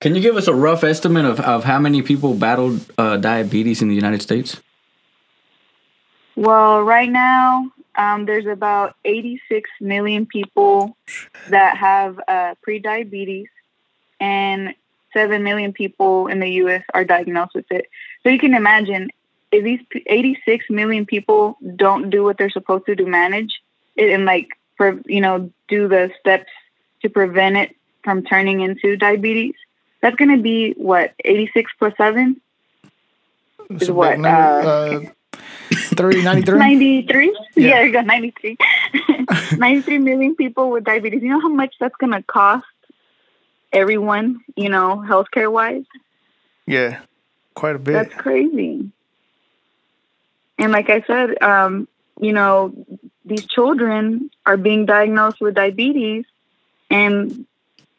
[0.00, 3.82] Can you give us a rough estimate of, of how many people battled uh, diabetes
[3.82, 4.60] in the United States?
[6.36, 10.96] Well, right now, um, there's about 86 million people
[11.48, 13.48] that have uh, pre-diabetes,
[14.26, 14.74] and
[15.12, 16.82] 7 million people in the U.S.
[16.92, 17.86] are diagnosed with it.
[18.22, 19.10] So you can imagine
[19.52, 23.60] if these 86 million people don't do what they're supposed to do, manage
[23.96, 26.50] it and like, for, you know, do the steps
[27.02, 29.54] to prevent it from turning into diabetes,
[30.02, 32.40] that's going to be what 86 plus 7
[33.70, 35.10] It's Is what, big number.
[35.32, 35.38] Uh,
[35.72, 36.58] 30, 93?
[36.58, 37.26] 93?
[37.56, 37.68] Yeah.
[37.68, 38.56] Yeah, you go, 93.
[39.56, 41.22] 93 million people with diabetes.
[41.22, 42.66] You know how much that's going to cost
[43.76, 45.84] everyone, you know, healthcare wise?
[46.66, 47.00] Yeah.
[47.54, 47.92] Quite a bit.
[47.92, 48.90] That's crazy.
[50.58, 51.86] And like I said, um,
[52.20, 52.74] you know,
[53.24, 56.24] these children are being diagnosed with diabetes
[56.90, 57.46] and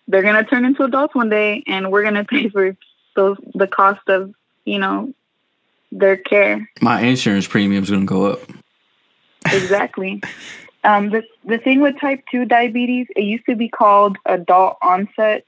[0.08, 2.76] they're going to turn into adults one day and we're going to pay for
[3.16, 4.34] those the cost of,
[4.66, 5.14] you know,
[5.92, 6.70] their care.
[6.82, 8.40] My insurance premium's gonna go up.
[9.46, 10.22] exactly.
[10.84, 15.44] Um, the the thing with type two diabetes, it used to be called adult onset,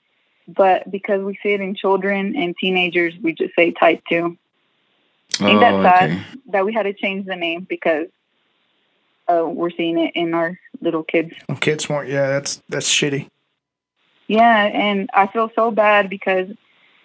[0.55, 4.37] but because we see it in children and teenagers, we just say type two.
[5.41, 6.23] Ain't that Oh, sad okay.
[6.47, 8.07] that we had to change the name because
[9.27, 11.33] uh, we're seeing it in our little kids.
[11.59, 12.07] Kids smart.
[12.07, 13.27] Yeah, that's that's shitty.
[14.27, 16.49] Yeah, and I feel so bad because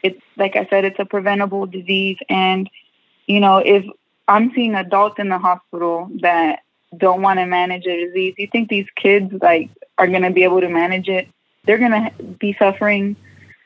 [0.02, 2.68] it's like I said, it's a preventable disease, and
[3.26, 3.84] you know, if
[4.26, 6.60] I'm seeing adults in the hospital that
[6.96, 10.44] don't want to manage a disease, you think these kids like are going to be
[10.44, 11.28] able to manage it?
[11.64, 13.16] They're going to be suffering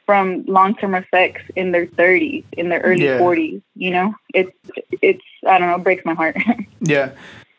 [0.08, 3.18] from long-term effects in their 30s, in their early Yeah.
[3.18, 3.60] 40s.
[3.74, 4.50] You know, it's
[5.02, 6.34] it's I don't know, it breaks my heart.
[6.80, 7.10] Yeah.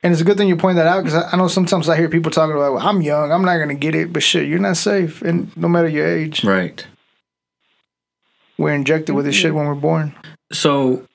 [0.01, 1.95] And it's a good thing you point that out because I, I know sometimes I
[1.95, 4.47] hear people talking about, well, I'm young, I'm not going to get it, but shit,
[4.47, 5.21] you're not safe.
[5.21, 6.87] And no matter your age, Right.
[8.57, 9.41] we're injected with this mm-hmm.
[9.41, 10.15] shit when we're born.
[10.51, 11.05] So,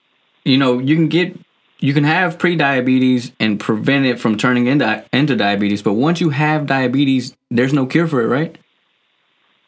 [0.45, 1.37] you know, you can get
[1.81, 6.31] you can have pre-diabetes and prevent it from turning into into diabetes, but once you
[6.31, 8.57] have diabetes, there's no cure for it, right?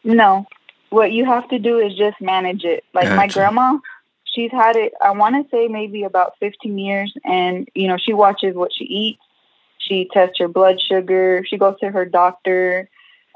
[0.04, 0.46] No.
[0.91, 2.84] What you have to do is just manage it.
[2.95, 3.78] Like my grandma,
[4.24, 8.12] she's had it I want to say maybe about 15 years and you know, she
[8.12, 9.22] watches what she eats.
[9.78, 12.89] She tests her blood sugar, she goes to her doctor.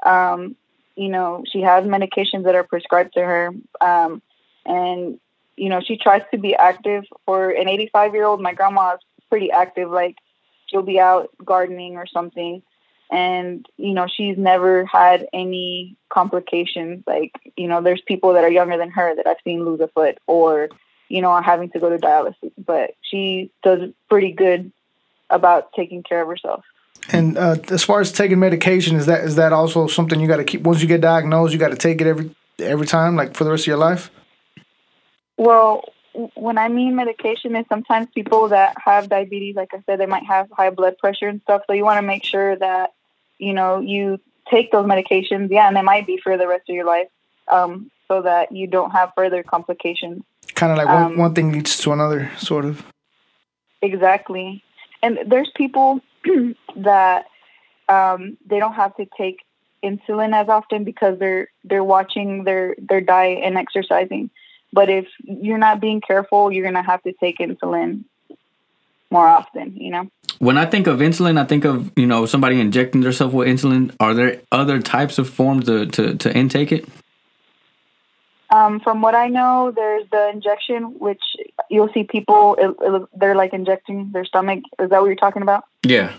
[0.05, 0.55] Um,
[0.95, 3.51] you know, she has medications that are prescribed to her.
[3.79, 4.21] Um,
[4.65, 5.19] and
[5.55, 8.41] you know, she tries to be active for an 85-year-old.
[8.41, 8.99] My grandma is
[9.29, 10.17] pretty active like
[10.67, 12.61] she'll be out gardening or something
[13.11, 18.49] and you know she's never had any complications like you know there's people that are
[18.51, 20.69] younger than her that i've seen lose a foot or
[21.09, 24.71] you know are having to go to dialysis but she does pretty good
[25.29, 26.63] about taking care of herself
[27.11, 30.37] And uh, as far as taking medication, is that is that also something you got
[30.37, 30.61] to keep?
[30.61, 33.49] Once you get diagnosed, you got to take it every every time, like for the
[33.49, 34.11] rest of your life.
[35.37, 35.83] well
[36.35, 40.25] when i mean medication is sometimes people that have diabetes like i said they might
[40.25, 42.91] have high blood pressure and stuff so you want to make sure that
[43.41, 44.19] you know you
[44.49, 47.07] take those medications yeah and they might be for the rest of your life
[47.51, 50.23] um, so that you don't have further complications
[50.55, 52.85] Kind of like one, Um, one thing leads to another, sort of.
[53.81, 54.63] Exactly.
[55.01, 56.01] And there's people
[56.75, 57.25] that
[57.89, 59.39] um, they don't have to take
[59.83, 64.29] insulin as often because they're they're watching their their diet and exercising.
[64.71, 68.03] But if you're not being careful, you're gonna have to take insulin
[69.09, 69.75] more often.
[69.77, 70.11] You know.
[70.41, 73.95] When I think of insulin, I think of you know somebody injecting themselves with insulin.
[73.99, 76.89] Are there other types of forms to to, to intake it?
[78.49, 81.21] Um, from what I know, there's the injection, which
[81.69, 84.63] you'll see people it, it, they're like injecting their stomach.
[84.79, 85.65] Is that what you're talking about?
[85.83, 86.11] Yeah.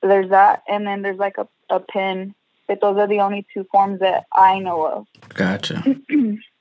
[0.00, 2.36] There's that, and then there's like a, a pin.
[2.68, 5.06] But those are the only two forms that I know of.
[5.34, 5.82] Gotcha.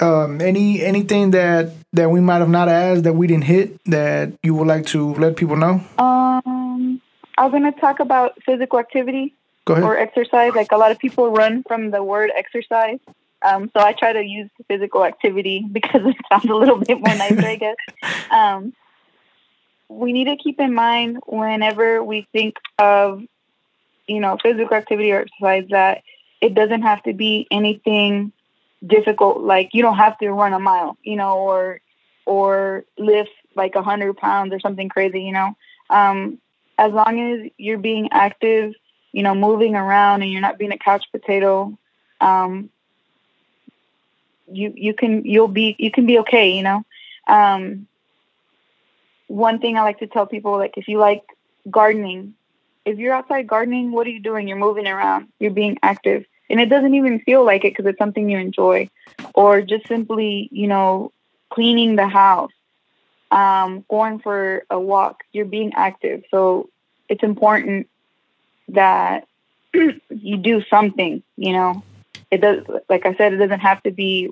[0.00, 4.32] Um, any anything that that we might have not asked that we didn't hit that
[4.42, 5.80] you would like to let people know?
[5.98, 7.00] Um,
[7.36, 9.34] I was going to talk about physical activity
[9.66, 10.54] or exercise.
[10.54, 12.98] Like a lot of people run from the word exercise.
[13.42, 17.14] Um, so I try to use physical activity because it sounds a little bit more
[17.14, 17.76] nicer, I guess.
[18.30, 18.72] Um,
[19.90, 23.22] we need to keep in mind whenever we think of,
[24.06, 26.02] you know, physical activity or exercise that
[26.40, 28.32] it doesn't have to be anything
[28.86, 29.42] difficult.
[29.42, 31.80] Like you don't have to run a mile, you know, or
[32.24, 35.56] or lift like a hundred pounds or something crazy, you know.
[35.90, 36.38] Um,
[36.78, 38.74] as long as you're being active,
[39.12, 41.76] you know, moving around and you're not being a couch potato,
[42.20, 42.70] um,
[44.50, 46.84] you you can you'll be you can be okay, you know.
[47.26, 47.86] Um,
[49.28, 51.22] one thing I like to tell people, like if you like
[51.70, 52.34] gardening,
[52.84, 54.48] if you're outside gardening, what are you doing?
[54.48, 57.98] You're moving around, you're being active, and it doesn't even feel like it because it's
[57.98, 58.88] something you enjoy,
[59.34, 61.12] or just simply, you know,
[61.50, 62.52] cleaning the house,
[63.30, 66.24] um, going for a walk, you're being active.
[66.30, 66.68] So
[67.08, 67.88] it's important
[68.68, 69.26] that
[69.74, 71.82] you do something, you know.
[72.30, 74.30] It does like I said, it doesn't have to be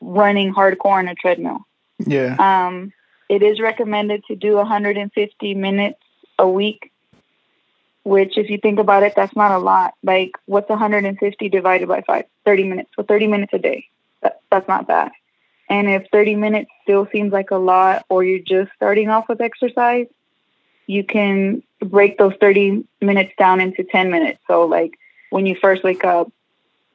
[0.00, 1.60] running hardcore on a treadmill.
[1.98, 2.36] Yeah.
[2.38, 2.92] Um,
[3.28, 5.98] it is recommended to do 150 minutes
[6.38, 6.92] a week,
[8.06, 9.94] which, if you think about it, that's not a lot.
[10.04, 12.26] Like, what's 150 divided by five?
[12.44, 12.90] 30 minutes.
[12.94, 13.88] So 30 minutes a day.
[14.22, 15.10] That, that's not bad.
[15.68, 19.40] And if 30 minutes still seems like a lot, or you're just starting off with
[19.40, 20.06] exercise,
[20.86, 24.38] you can break those 30 minutes down into 10 minutes.
[24.46, 24.92] So, like,
[25.30, 26.30] when you first wake up,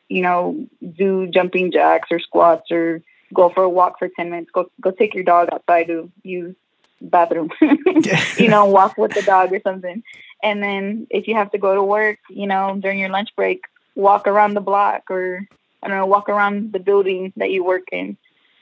[0.08, 3.02] you know, do jumping jacks or squats or
[3.34, 4.52] go for a walk for 10 minutes.
[4.54, 6.56] Go go take your dog outside to use
[7.02, 7.50] bathroom.
[8.38, 10.04] you know, walk with the dog or something.
[10.44, 13.66] And then if you have to go to work, you know, during your lunch break,
[13.96, 15.48] walk around the block or
[15.84, 18.18] I don't know, walk around the building that you work in.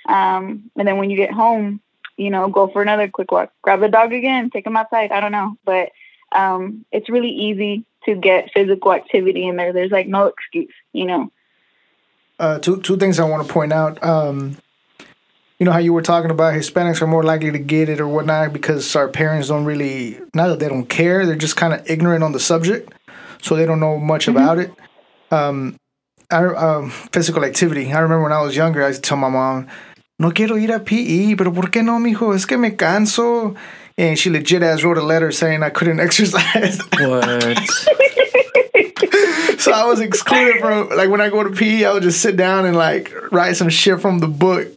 [0.07, 1.81] Um, and then when you get home,
[2.17, 3.51] you know, go for another quick walk.
[3.61, 5.11] Grab the dog again, take him outside.
[5.11, 5.91] I don't know, but
[6.31, 9.73] um, it's really easy to get physical activity in there.
[9.73, 11.31] There's like no excuse, you know.
[12.39, 14.03] uh, two two things I want to point out.
[14.03, 14.57] Um,
[15.59, 18.07] you know how you were talking about Hispanics are more likely to get it or
[18.07, 21.87] whatnot because our parents don't really not that they don't care, they're just kind of
[21.89, 22.93] ignorant on the subject,
[23.41, 24.71] so they don't know much about it.
[25.31, 25.75] Um,
[26.31, 27.91] I, um, physical activity.
[27.91, 29.67] I remember when I was younger, I used to tell my mom,
[30.17, 32.33] "No quiero ir a PE, pero por qué no, mijo?
[32.33, 33.55] Es que me canso."
[33.97, 36.79] And she legit ass wrote a letter saying I couldn't exercise.
[36.99, 37.57] What?
[39.59, 42.37] so I was excluded from like when I go to PE, I would just sit
[42.37, 44.69] down and like write some shit from the book.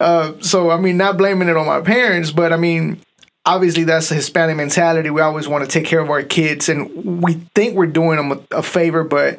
[0.00, 3.00] Uh, so I mean, not blaming it on my parents, but I mean,
[3.44, 5.10] obviously that's a Hispanic mentality.
[5.10, 8.32] We always want to take care of our kids, and we think we're doing them
[8.32, 9.38] a, a favor, but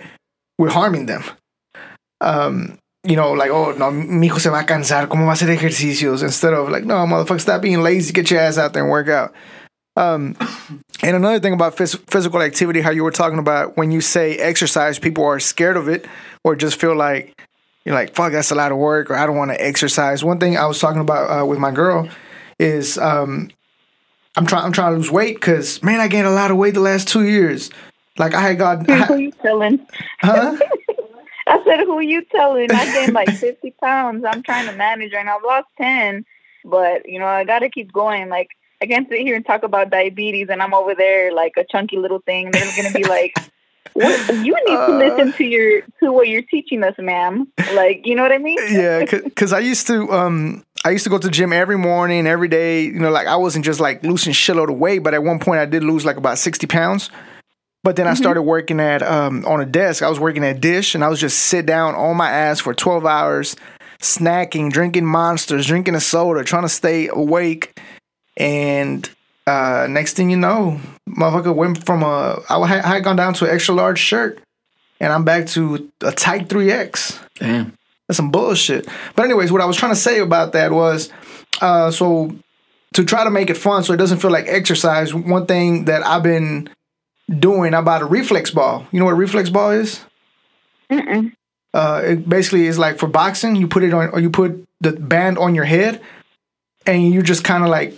[0.57, 1.23] we're harming them.
[2.21, 5.33] Um, you know, like, oh, no, mi hijo se va a cansar, ¿cómo va a
[5.33, 6.21] hacer ejercicios?
[6.21, 9.07] Instead of like, no, motherfucker, stop being lazy, get your ass out there and work
[9.09, 9.33] out.
[9.95, 10.37] Um,
[11.01, 14.37] and another thing about phys- physical activity, how you were talking about when you say
[14.37, 16.05] exercise, people are scared of it
[16.43, 17.33] or just feel like
[17.85, 20.23] you're like, fuck, that's a lot of work, or I don't want to exercise.
[20.23, 22.07] One thing I was talking about uh, with my girl
[22.59, 23.49] is um,
[24.35, 26.73] I'm trying I'm trying to lose weight because man, I gained a lot of weight
[26.73, 27.69] the last two years.
[28.17, 29.85] Like I had got, who you telling?
[30.19, 30.57] huh?
[31.47, 32.71] I said, who you telling?
[32.71, 34.23] I gained like 50 pounds.
[34.25, 35.37] I'm trying to manage right now.
[35.37, 36.23] I've lost 10,
[36.63, 38.29] but you know, I got to keep going.
[38.29, 38.49] Like,
[38.81, 41.97] I can't sit here and talk about diabetes and I'm over there like a chunky
[41.97, 42.51] little thing.
[42.51, 43.33] They're going to be like,
[43.93, 44.35] what?
[44.45, 47.51] you need to listen to your, to what you're teaching us, ma'am.
[47.73, 48.57] Like, you know what I mean?
[48.69, 52.25] yeah, because I used to um I used to go to the gym every morning,
[52.25, 52.83] every day.
[52.83, 55.59] You know, like I wasn't just like losing shitload of weight, but at one point
[55.59, 57.09] I did lose like about sixty pounds.
[57.83, 60.03] But then I started working at um on a desk.
[60.03, 62.73] I was working at Dish, and I was just sit down on my ass for
[62.73, 63.55] twelve hours,
[63.99, 67.79] snacking, drinking monsters, drinking a soda, trying to stay awake.
[68.37, 69.09] And
[69.47, 70.79] uh next thing you know,
[71.09, 74.39] motherfucker went from a I had, gone down to an extra large shirt,
[74.99, 77.19] and I'm back to a tight three X.
[77.35, 77.77] Damn.
[78.07, 78.87] That's some bullshit.
[79.15, 81.09] But anyways, what I was trying to say about that was,
[81.61, 82.35] uh, so
[82.93, 85.13] to try to make it fun, so it doesn't feel like exercise.
[85.13, 86.69] One thing that I've been
[87.29, 88.85] doing, I bought a reflex ball.
[88.91, 90.01] You know what a reflex ball is?
[90.89, 91.31] Mm-mm.
[91.73, 93.55] Uh, it basically is like for boxing.
[93.55, 96.01] You put it on, or you put the band on your head,
[96.85, 97.97] and you just kind of like,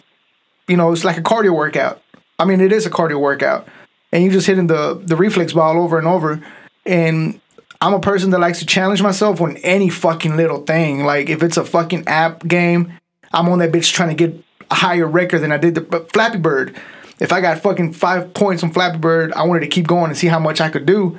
[0.67, 2.01] you know, it's like a cardio workout.
[2.39, 3.67] I mean, it is a cardio workout,
[4.11, 6.41] and you're just hitting the the reflex ball over and over.
[6.85, 7.39] And
[7.81, 11.03] I'm a person that likes to challenge myself on any fucking little thing.
[11.03, 12.93] Like if it's a fucking app game,
[13.31, 16.37] I'm on that bitch trying to get a higher record than I did the Flappy
[16.37, 16.79] Bird.
[17.19, 20.17] If I got fucking five points on Flappy Bird, I wanted to keep going and
[20.17, 21.17] see how much I could do.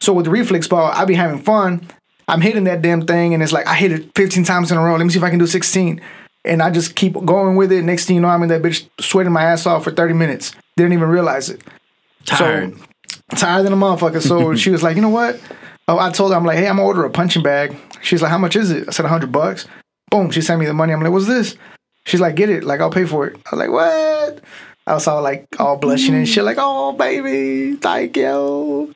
[0.00, 1.86] So with the reflex ball, I be having fun.
[2.28, 4.82] I'm hitting that damn thing, and it's like I hit it 15 times in a
[4.82, 4.96] row.
[4.96, 6.00] Let me see if I can do 16.
[6.44, 7.82] And I just keep going with it.
[7.82, 10.52] Next thing you know, I'm in that bitch sweating my ass off for 30 minutes.
[10.76, 11.62] Didn't even realize it.
[12.24, 12.78] Tired.
[12.78, 12.84] So
[13.36, 14.22] tired than a motherfucker.
[14.22, 15.40] So she was like, you know what?
[15.88, 17.76] Oh, I told her, I'm like, hey, I'm gonna order a punching bag.
[18.00, 18.88] She's like, how much is it?
[18.88, 19.66] I said, hundred bucks.
[20.10, 20.30] Boom.
[20.30, 20.92] She sent me the money.
[20.92, 21.56] I'm like, what's this?
[22.06, 22.64] She's like, get it.
[22.64, 23.36] Like, I'll pay for it.
[23.46, 24.40] I was like, what?
[24.86, 28.92] I was all like, all blushing and shit, like, oh, baby, thank you.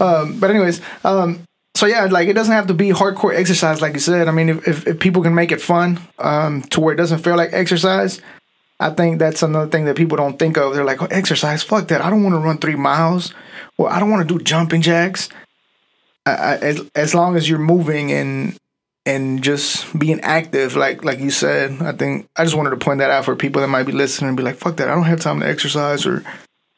[0.00, 1.40] Um, but anyways, um,
[1.80, 4.28] so yeah, like it doesn't have to be hardcore exercise, like you said.
[4.28, 7.20] I mean, if, if, if people can make it fun um, to where it doesn't
[7.20, 8.20] feel like exercise,
[8.78, 10.74] I think that's another thing that people don't think of.
[10.74, 12.02] They're like, oh, exercise, fuck that.
[12.02, 13.32] I don't want to run three miles,
[13.78, 15.30] or I don't want to do jumping jacks.
[16.26, 18.58] I, I, as, as long as you're moving and
[19.06, 22.98] and just being active, like like you said, I think I just wanted to point
[22.98, 24.90] that out for people that might be listening and be like, fuck that.
[24.90, 26.22] I don't have time to exercise, or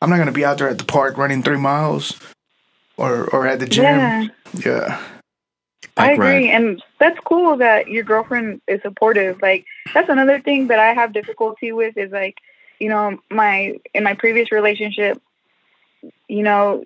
[0.00, 2.20] I'm not gonna be out there at the park running three miles,
[3.02, 3.84] or or at the gym.
[3.84, 4.26] Yeah.
[4.54, 5.02] yeah.
[5.96, 6.54] I agree, ride.
[6.54, 9.42] and that's cool that your girlfriend is supportive.
[9.42, 12.38] Like that's another thing that I have difficulty with is like,
[12.78, 15.20] you know, my in my previous relationship,
[16.28, 16.84] you know,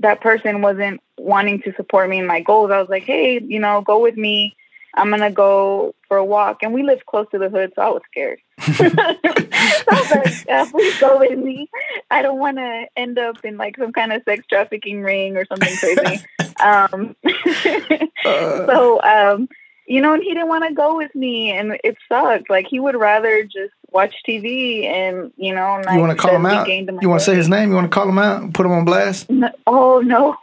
[0.00, 2.70] that person wasn't wanting to support me in my goals.
[2.70, 4.56] I was like, hey, you know, go with me.
[4.94, 7.88] I'm gonna go for a walk, and we live close to the hood, so I
[7.88, 8.40] was scared.
[8.58, 11.70] I was like, uh, please go with me.
[12.10, 15.46] I don't want to end up in like some kind of sex trafficking ring or
[15.46, 16.24] something crazy.
[16.62, 18.06] um, Uh,
[18.66, 19.48] so, um,
[19.86, 22.48] you know, and he didn't want to go with me, and it sucked.
[22.48, 26.36] Like he would rather just watch TV, and you know, and you want to call
[26.36, 26.66] him out?
[26.66, 27.70] gained in my You want to say his name?
[27.70, 28.52] You want to call him out?
[28.54, 29.28] Put him on blast?
[29.28, 30.36] No, oh no,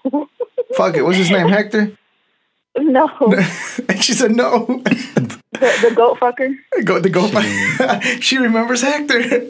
[0.76, 1.04] Fuck it.
[1.04, 1.48] What's his name?
[1.48, 1.98] Hector?
[2.84, 3.10] No,
[3.90, 4.66] and she said no.
[4.66, 6.56] the, the goat fucker.
[6.84, 8.02] go the go fight.
[8.24, 9.48] she remembers Hector.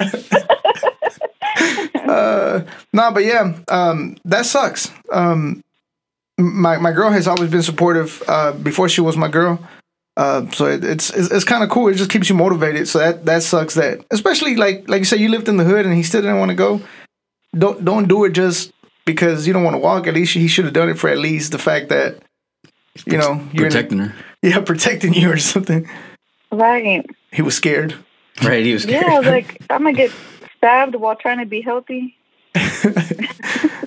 [2.09, 2.61] uh,
[2.93, 4.91] no, but yeah, um, that sucks.
[5.11, 5.63] Um,
[6.37, 8.23] my my girl has always been supportive.
[8.27, 9.59] Uh, before she was my girl,
[10.17, 11.87] uh, so it, it's it's, it's kind of cool.
[11.87, 12.87] It just keeps you motivated.
[12.87, 13.75] So that that sucks.
[13.75, 16.39] That especially like like you said, you lived in the hood and he still didn't
[16.39, 16.81] want to go.
[17.57, 18.71] Don't don't do it just
[19.05, 20.07] because you don't want to walk.
[20.07, 22.21] At least he should have done it for at least the fact that
[23.05, 24.15] you know you're in Protecting her.
[24.41, 25.89] yeah protecting you or something.
[26.51, 27.05] Right.
[27.31, 27.95] He was scared.
[28.43, 29.05] Right, he was scared.
[29.05, 30.11] Yeah, I was like, I'm gonna get
[30.57, 32.17] stabbed while trying to be healthy.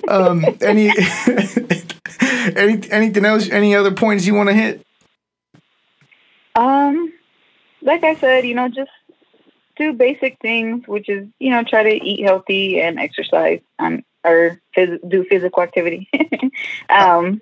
[0.05, 0.89] Um, any,
[2.55, 3.49] any, anything else?
[3.49, 4.85] Any other points you want to hit?
[6.55, 7.13] Um,
[7.81, 8.91] like I said, you know, just
[9.77, 14.59] do basic things, which is you know try to eat healthy and exercise, um, or
[14.75, 16.09] phys- do physical activity.
[16.89, 17.41] um,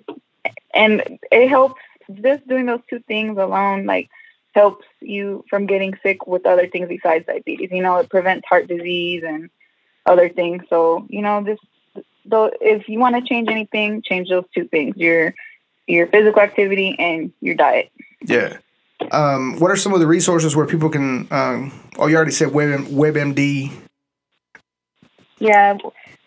[0.74, 1.80] and it helps.
[2.20, 4.10] Just doing those two things alone, like
[4.54, 7.70] helps you from getting sick with other things besides diabetes.
[7.70, 9.48] You know, it prevents heart disease and
[10.04, 10.64] other things.
[10.68, 11.62] So you know, just
[12.26, 15.34] though if you want to change anything, change those two things: your
[15.86, 17.90] your physical activity and your diet.
[18.24, 18.58] Yeah.
[19.10, 21.26] Um, what are some of the resources where people can?
[21.30, 23.72] Um, oh, you already said Web WebMD.
[25.38, 25.76] Yeah,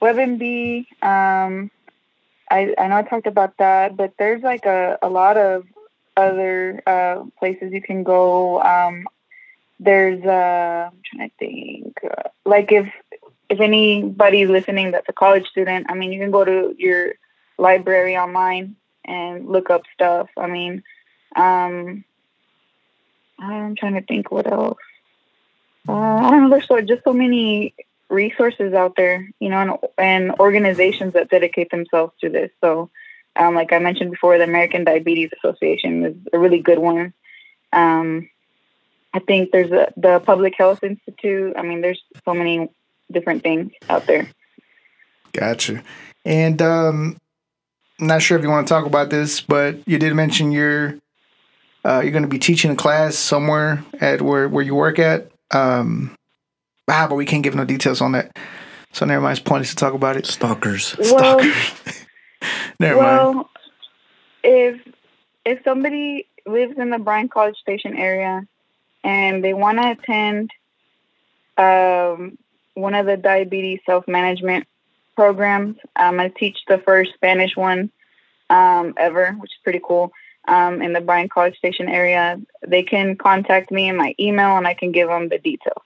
[0.01, 0.85] WebMD.
[1.01, 1.71] Um,
[2.49, 5.65] I I know I talked about that, but there's like a, a lot of
[6.17, 8.61] other uh, places you can go.
[8.61, 9.07] Um,
[9.79, 11.97] there's uh, I'm trying to think.
[12.03, 12.87] Uh, like if
[13.49, 17.13] if anybody's listening that's a college student, I mean, you can go to your
[17.57, 20.29] library online and look up stuff.
[20.37, 20.83] I mean,
[21.35, 22.03] um,
[23.39, 24.77] I'm trying to think what else.
[25.87, 26.49] Uh, I don't know.
[26.49, 27.75] There's so just so many
[28.09, 32.51] resources out there, you know, and, and organizations that dedicate themselves to this.
[32.61, 32.89] So,
[33.35, 37.13] um, like I mentioned before, the American Diabetes Association is a really good one.
[37.73, 38.29] Um,
[39.13, 41.53] I think there's a, the Public Health Institute.
[41.57, 42.69] I mean, there's so many
[43.11, 44.27] different things out there.
[45.33, 45.83] Gotcha.
[46.23, 47.17] And um,
[47.99, 50.95] I'm not sure if you want to talk about this, but you did mention you're
[51.85, 55.31] uh, you're going to be teaching a class somewhere at where where you work at.
[55.51, 56.15] Um,
[56.87, 58.37] ah, but we can't give no details on that.
[58.91, 59.37] So never mind.
[59.37, 60.25] It's pointless to talk about it.
[60.25, 60.95] Stalkers.
[60.97, 61.39] Well,
[62.79, 63.35] Never mind.
[63.35, 63.49] well,
[64.43, 64.81] if
[65.45, 68.47] if somebody lives in the Bryan College Station area
[69.03, 70.51] and they want to attend
[71.57, 72.37] um,
[72.73, 74.67] one of the diabetes self management
[75.15, 77.91] programs, um, I teach the first Spanish one
[78.49, 80.11] um, ever, which is pretty cool.
[80.47, 84.67] Um, in the Bryan College Station area, they can contact me in my email, and
[84.67, 85.81] I can give them the details.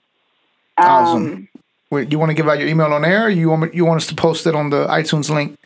[0.79, 1.49] Um, Awesome.
[1.91, 3.25] Wait, you want to give out your email on air?
[3.25, 5.57] Or you want you want us to post it on the iTunes link?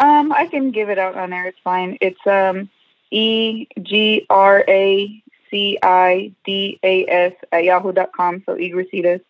[0.00, 1.46] Um, I can give it out on there.
[1.46, 1.96] It's fine.
[2.00, 2.68] It's um
[3.10, 8.42] E G R A C I D A S at yahoo.com.
[8.46, 9.20] So egresitas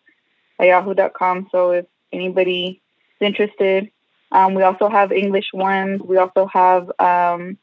[0.59, 1.47] at yahoo.com.
[1.51, 2.81] So if anybody
[3.19, 3.91] is interested,
[4.31, 6.01] um, we also have English ones.
[6.01, 7.57] We also have um,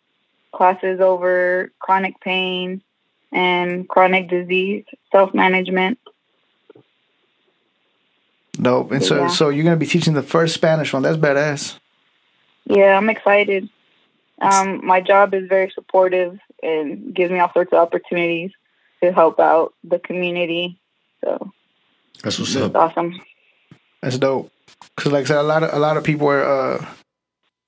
[0.52, 2.82] classes over chronic pain
[3.32, 5.98] and chronic disease, self management.
[8.66, 8.90] Nope.
[8.92, 9.26] And so Yeah.
[9.28, 11.02] so you're going to be teaching the first Spanish one.
[11.02, 11.78] That's badass.
[12.64, 13.68] Yeah, I'm excited.
[14.40, 18.50] Um, my job is very supportive and gives me all sorts of opportunities
[19.02, 20.78] to help out the community.
[21.22, 21.52] So
[22.22, 22.74] That's what's it's up.
[22.74, 23.20] awesome.
[24.02, 24.50] That's dope.
[24.96, 26.42] Cause like I said, a lot of a lot of people are.
[26.44, 26.86] Uh,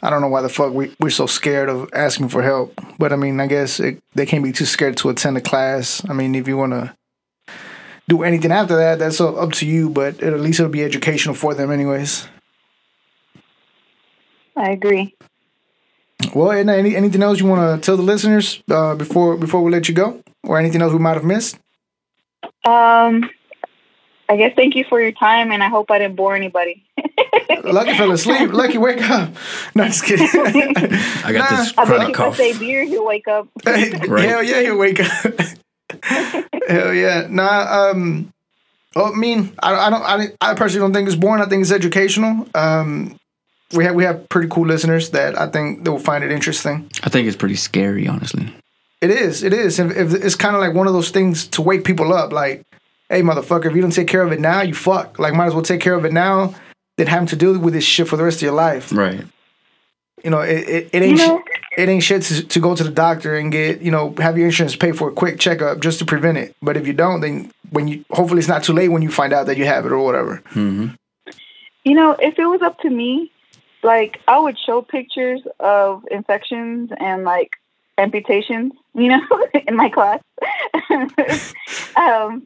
[0.03, 2.75] I don't know why the fuck we we're so scared of asking for help.
[2.99, 6.03] But I mean, I guess it, they can't be too scared to attend a class.
[6.09, 6.95] I mean, if you want to
[8.09, 9.91] do anything after that, that's up up to you.
[9.91, 12.27] But at least it'll be educational for them, anyways.
[14.57, 15.15] I agree.
[16.35, 19.71] Well, and any anything else you want to tell the listeners uh, before before we
[19.71, 21.59] let you go, or anything else we might have missed?
[22.65, 23.31] Um,
[24.29, 26.85] I guess thank you for your time, and I hope I didn't bore anybody.
[27.65, 28.53] Lucky fell asleep.
[28.53, 29.31] Lucky, wake up.
[29.75, 30.27] No, just kidding.
[30.35, 33.49] I got this I bet chronic if I say beer, he'll wake up.
[33.65, 35.35] Hell yeah, he'll wake up.
[36.03, 37.26] Hell yeah.
[37.28, 38.32] Nah, um,
[38.95, 41.43] well, I mean, I, I don't, I, I personally don't think it's boring.
[41.43, 42.47] I think it's educational.
[42.55, 43.18] Um,
[43.74, 46.91] we have we have pretty cool listeners that I think they will find it interesting.
[47.03, 48.53] I think it's pretty scary, honestly.
[49.01, 49.78] It is, it is.
[49.78, 52.62] If, if it's kind of like one of those things to wake people up, like,
[53.09, 55.18] hey, motherfucker, if you don't take care of it now, you fuck.
[55.18, 56.55] Like, might as well take care of it now
[56.97, 58.93] than having to deal with this shit for the rest of your life.
[58.93, 59.24] Right.
[60.24, 61.18] You know, it, it, it ain't.
[61.18, 61.43] sh- know,
[61.79, 64.47] it ain't shit to, to go to the doctor and get, you know, have your
[64.47, 66.57] insurance pay for a quick checkup just to prevent it.
[66.61, 69.33] But if you don't, then when you, hopefully it's not too late when you find
[69.33, 70.43] out that you have it or whatever.
[70.49, 70.89] hmm
[71.85, 73.33] you know, if it was up to me,
[73.83, 77.53] like I would show pictures of infections and like
[77.97, 80.20] amputations, you know, in my class.
[81.97, 82.43] um,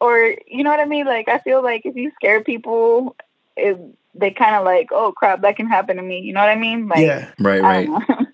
[0.00, 1.06] or you know what I mean?
[1.06, 3.16] Like I feel like if you scare people,
[3.56, 3.78] it,
[4.14, 6.20] they kind of like, oh crap, that can happen to me.
[6.20, 6.88] You know what I mean?
[6.88, 7.30] Like, yeah.
[7.38, 7.88] Right, right.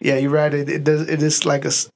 [0.00, 0.14] don't know.
[0.14, 0.52] Yeah, you're right.
[0.52, 1.90] It, it does, it is like a, s-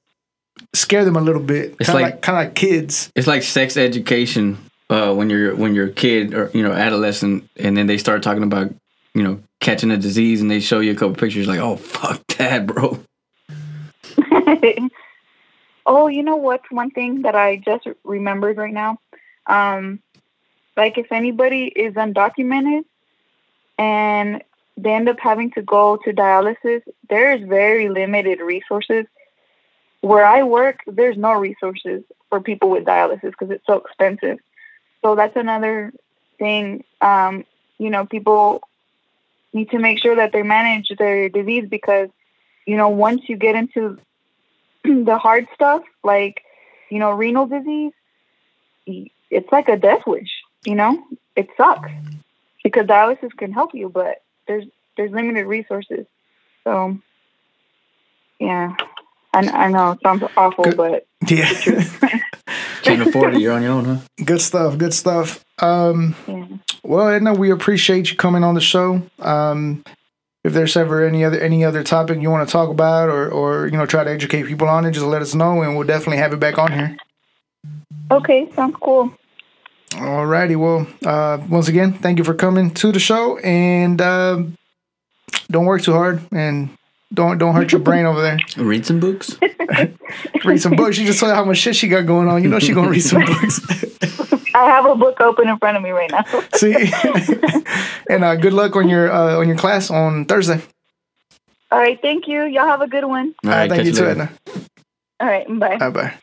[0.73, 1.75] scare them a little bit.
[1.79, 3.11] It's Kind of like- like, kind of like kids.
[3.15, 4.57] It's like sex education
[4.89, 8.21] uh, when you're when you're a kid or you know adolescent, and then they start
[8.23, 8.73] talking about
[9.13, 12.25] you know catching a disease, and they show you a couple pictures, like, oh fuck
[12.37, 12.99] that, bro.
[15.87, 18.97] Oh, you know what's one thing that I just remembered right now?
[19.45, 19.99] Um,
[20.75, 22.85] like if anybody is undocumented
[23.77, 24.43] and
[24.77, 29.05] they end up having to go to dialysis, there's very limited resources.
[30.01, 34.39] Where I work, there's no resources for people with dialysis because it's so expensive.
[35.01, 35.93] So that's another
[36.37, 36.83] thing.
[37.01, 37.45] Um,
[37.77, 38.61] you know, people
[39.53, 42.09] need to make sure that they manage their disease because,
[42.65, 43.97] you know, once you get into
[44.83, 46.43] the hard stuff like
[46.89, 47.93] you know renal disease
[48.85, 50.29] it's like a death wish
[50.63, 51.03] you know
[51.35, 51.89] it sucks
[52.63, 54.65] because dialysis can help you but there's
[54.97, 56.05] there's limited resources
[56.63, 56.97] so
[58.39, 58.75] yeah
[59.33, 60.77] i, I know it sounds awful Good.
[60.77, 61.51] but Yeah.
[62.83, 63.41] Can't afford it.
[63.41, 63.97] You're on your own, huh?
[64.23, 64.77] good stuff.
[64.77, 65.43] Good stuff.
[65.59, 66.45] Um, yeah.
[66.83, 69.01] well, Edna, we appreciate you coming on the show.
[69.17, 69.83] Um,
[70.43, 73.65] if there's ever any other any other topic you want to talk about or or
[73.65, 76.17] you know try to educate people on it, just let us know and we'll definitely
[76.17, 76.95] have it back on here.
[78.11, 79.11] okay sounds cool
[79.95, 80.55] Alrighty.
[80.57, 84.57] Well, uh, once again, thank you for coming to the show and um,
[85.49, 86.69] don't work too hard and
[87.13, 88.37] don't don't hurt your brain over there.
[88.57, 89.37] Read some books.
[90.45, 90.97] Read some books.
[90.97, 92.43] She just saw how much shit she got going on.
[92.43, 93.61] You know she gonna read some books.
[94.55, 96.23] i have a book open in front of me right now
[96.55, 96.73] See,
[98.09, 100.61] and uh, good luck on your uh, on your class on Thursday.
[101.71, 104.05] all right thank you y'all have a good one All Uh, thank catch you too,
[104.05, 104.11] later.
[104.11, 104.31] Edna.
[105.19, 106.13] all right bye Bye bye.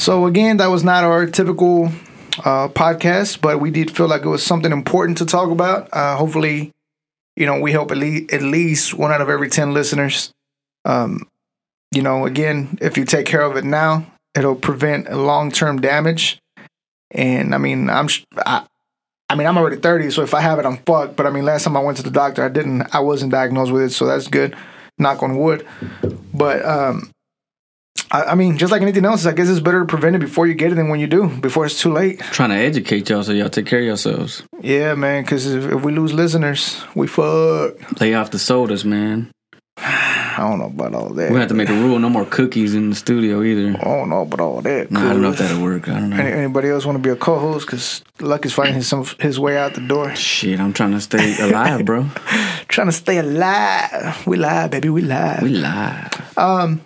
[0.00, 1.88] So again, that was not our typical
[2.38, 5.90] uh, podcast, but we did feel like it was something important to talk about.
[5.92, 6.72] Uh, hopefully,
[7.36, 10.32] you know, we help at least at least one out of every ten listeners.
[10.86, 11.28] Um,
[11.94, 16.38] you know, again, if you take care of it now, it'll prevent long term damage.
[17.10, 18.64] And I mean, I'm I,
[19.28, 21.14] I mean, I'm already 30, so if I have it, I'm fucked.
[21.14, 23.70] But I mean, last time I went to the doctor, I didn't, I wasn't diagnosed
[23.70, 24.56] with it, so that's good.
[24.96, 25.66] Knock on wood.
[26.32, 27.10] But um,
[28.10, 30.46] I, I mean, just like anything else, I guess it's better to prevent it before
[30.46, 32.18] you get it than when you do, before it's too late.
[32.18, 34.42] Trying to educate y'all so y'all take care of yourselves.
[34.60, 35.22] Yeah, man.
[35.22, 38.00] Because if, if we lose listeners, we fuck.
[38.00, 39.30] Lay off the sodas, man.
[39.76, 41.30] I don't know about all that.
[41.30, 43.76] We have to make a rule: no more cookies in the studio either.
[43.78, 44.90] I don't know about all that.
[44.90, 45.88] Nah, I don't know if that'll work.
[45.88, 46.16] I don't know.
[46.16, 47.66] Any, anybody else want to be a co-host?
[47.66, 50.14] Because Luck is finding his some, his way out the door.
[50.14, 52.06] Shit, I'm trying to stay alive, bro.
[52.68, 54.26] Trying to stay alive.
[54.26, 54.88] We live, baby.
[54.88, 55.42] We live.
[55.42, 56.38] We live.
[56.38, 56.80] Um,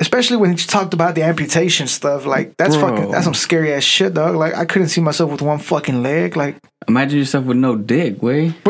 [0.00, 2.24] especially when you talked about the amputation stuff.
[2.26, 2.88] Like that's Bro.
[2.96, 4.36] fucking that's some scary ass shit, dog.
[4.36, 6.36] Like I couldn't see myself with one fucking leg.
[6.36, 8.54] Like, Imagine yourself with no dick, way.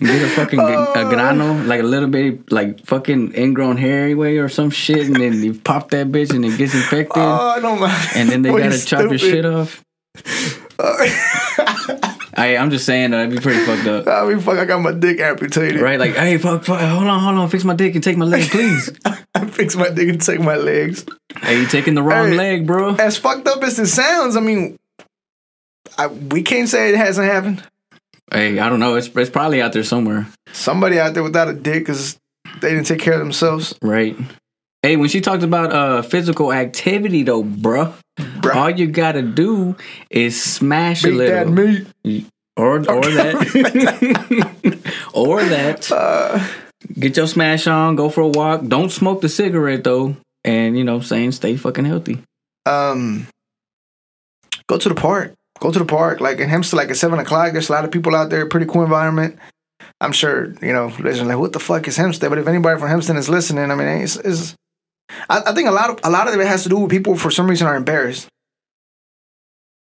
[0.00, 0.92] Get a fucking Oh.
[0.94, 5.16] a grano, like a little bit, like fucking ingrown hair, way, or some shit, and
[5.16, 8.08] then you pop that bitch and it gets infected, oh no, man.
[8.14, 9.84] and then they Boy, gotta chop your shit off.
[12.40, 14.80] I, I'm just saying that I'd be pretty fucked up, I mean, fuck, I got
[14.80, 15.80] my dick amputated.
[15.80, 15.98] right?
[16.00, 18.50] Like, hey, fuck, fuck, hold on, hold on, fix my dick and take my leg,
[18.50, 18.90] please.
[19.34, 21.04] I fix my dick and take my legs.
[21.40, 22.36] hey, you taking the wrong Hey.
[22.36, 22.94] leg, bro.
[22.96, 24.76] As fucked up as it sounds, I mean,
[25.98, 27.62] I, we can't say it hasn't happened.
[28.32, 28.94] Hey, I don't know.
[28.94, 32.16] It's it's probably out there somewhere, Somebody out there without a dick because
[32.60, 33.74] they didn't take care of themselves.
[33.82, 34.16] right?
[34.82, 37.92] Hey, when she talked about uh physical activity, though, bruh,
[38.40, 38.54] Bruh.
[38.54, 39.76] all you gotta do
[40.10, 41.86] is smash a Beat that little.
[42.04, 42.26] meat.
[42.56, 43.36] or or that
[45.12, 46.46] or that Uh,
[46.98, 50.84] get your smash on go for a walk don't smoke the cigarette though and you
[50.84, 52.22] know I'm saying stay fucking healthy
[52.66, 53.26] um,
[54.66, 55.32] go to the park.
[55.60, 56.20] Go to the park.
[56.20, 58.46] Like in Hempstead, like at seven o'clock, there's a lot of people out there.
[58.46, 59.38] Pretty cool environment.
[60.00, 60.92] I'm sure you know.
[61.00, 62.28] Listen, like what the fuck is Hempstead?
[62.30, 64.54] But if anybody from Hempstead is listening, I mean, it's, it's
[65.28, 67.16] I, I think a lot of a lot of it has to do with people
[67.16, 68.28] for some reason are embarrassed,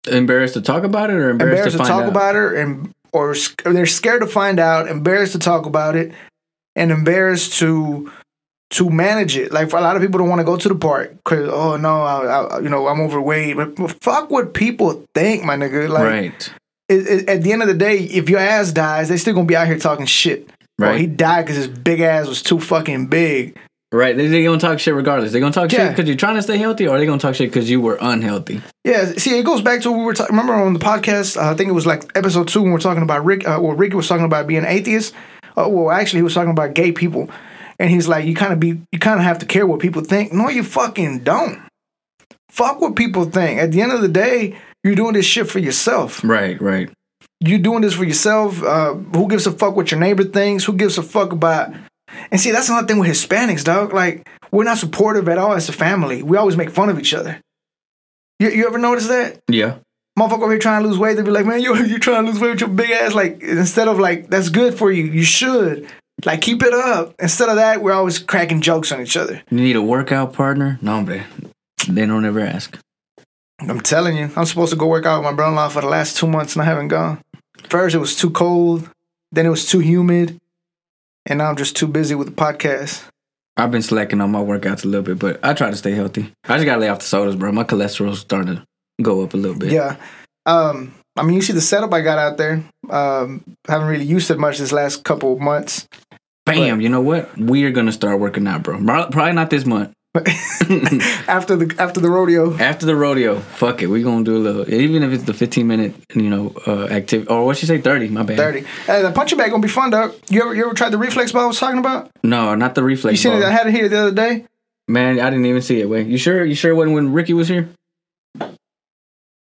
[0.08, 2.08] embarrassed to talk about it or embarrassed, embarrassed to, find talk out?
[2.08, 6.12] about it, and or sc- they're scared to find out, embarrassed to talk about it,
[6.74, 8.10] and embarrassed to
[8.70, 9.52] to manage it.
[9.52, 11.76] Like for a lot of people don't want to go to the park because oh
[11.76, 13.56] no, I, I, you know I'm overweight.
[13.56, 15.88] But, fuck what people think, my nigga.
[15.88, 16.52] Like right
[16.88, 19.46] it, it- at the end of the day, if your ass dies, they still gonna
[19.46, 20.48] be out here talking shit.
[20.78, 20.88] Right.
[20.90, 21.00] Right.
[21.00, 23.56] he died because his big ass was too fucking big.
[23.92, 25.86] Right they, they gonna talk shit regardless They're gonna talk Yeah.
[25.88, 27.98] shit because you're trying to stay healthy or they gonna talk shit because you were
[28.00, 30.34] unhealthy Yeah, see, it goes back to what we were talking.
[30.36, 31.36] Remember on the podcast?
[31.36, 33.46] Uh, I think it was like episode two when we are talking about Rick.
[33.46, 35.12] Uh, well, Ricky was talking about being atheist.
[35.56, 37.28] Uh, well, actually, he was talking about gay people,
[37.80, 40.02] and he's like, you kind of be, you kind of have to care what people
[40.02, 40.32] think.
[40.32, 41.60] No, you fucking don't.
[42.50, 43.58] Fuck what people think.
[43.60, 46.22] At the end of the day, you're doing this shit for yourself.
[46.24, 46.88] right right
[47.40, 48.62] You're doing this for yourself.
[48.62, 50.64] Uh, who gives a fuck what your neighbor thinks?
[50.64, 51.74] Who gives a fuck about?
[52.30, 53.92] And see, that's another thing with Hispanics, dog.
[53.92, 56.22] Like, we're not supportive at all as a family.
[56.22, 57.40] We always make fun of each other.
[58.38, 59.40] You, you ever notice that?
[59.48, 59.78] yeah
[60.18, 62.30] motherfucker over here trying to lose weight, they'd be like, man, you you trying to
[62.30, 63.14] lose weight with your big ass.
[63.14, 65.88] Like instead of like that's good for you, you should
[66.24, 67.14] like keep it up.
[67.18, 69.42] Instead of that, we're always cracking jokes on each other.
[69.50, 70.78] You need a workout partner?
[70.82, 71.24] No, hombre.
[71.88, 72.78] They don't ever ask.
[73.60, 76.16] I'm telling you, I'm supposed to go work out with my brother-in-law for the last
[76.16, 77.22] two months, and I haven't gone.
[77.70, 78.90] First, it was too cold.
[79.32, 80.38] Then it was too humid,
[81.26, 83.04] and now I'm just too busy with the podcast.
[83.56, 86.32] I've been slacking on my workouts a little bit, but I try to stay healthy.
[86.44, 87.52] I just gotta lay off the sodas, bro.
[87.52, 88.64] My cholesterol's starting to
[89.02, 89.72] go up a little bit.
[89.72, 89.96] Yeah.
[90.44, 92.62] Um, I mean, you see the setup I got out there.
[92.90, 95.88] Um, haven't really used it much this last couple of months.
[96.44, 97.36] Bam, you know what?
[97.36, 98.78] We are gonna start working out, bro.
[98.84, 99.92] Probably not this month.
[101.28, 103.86] after the after the rodeo, After the rodeo, fuck it.
[103.86, 107.28] we gonna do a little, even if it's the 15 minute, you know, uh, activity.
[107.28, 108.36] Or what you say, 30, my bad.
[108.36, 108.60] thirty.
[108.86, 110.14] Hey, the punching bag gonna be fun, dog.
[110.30, 112.10] You ever you ever tried the reflex ball I was talking about?
[112.22, 113.12] No, not the reflex.
[113.24, 113.44] You seen it?
[113.44, 114.46] I had it here the other day.
[114.88, 115.88] Man, I didn't even see it.
[115.88, 116.44] Wait, you sure?
[116.44, 117.68] You sure it wasn't when Ricky was here?
[118.40, 118.48] I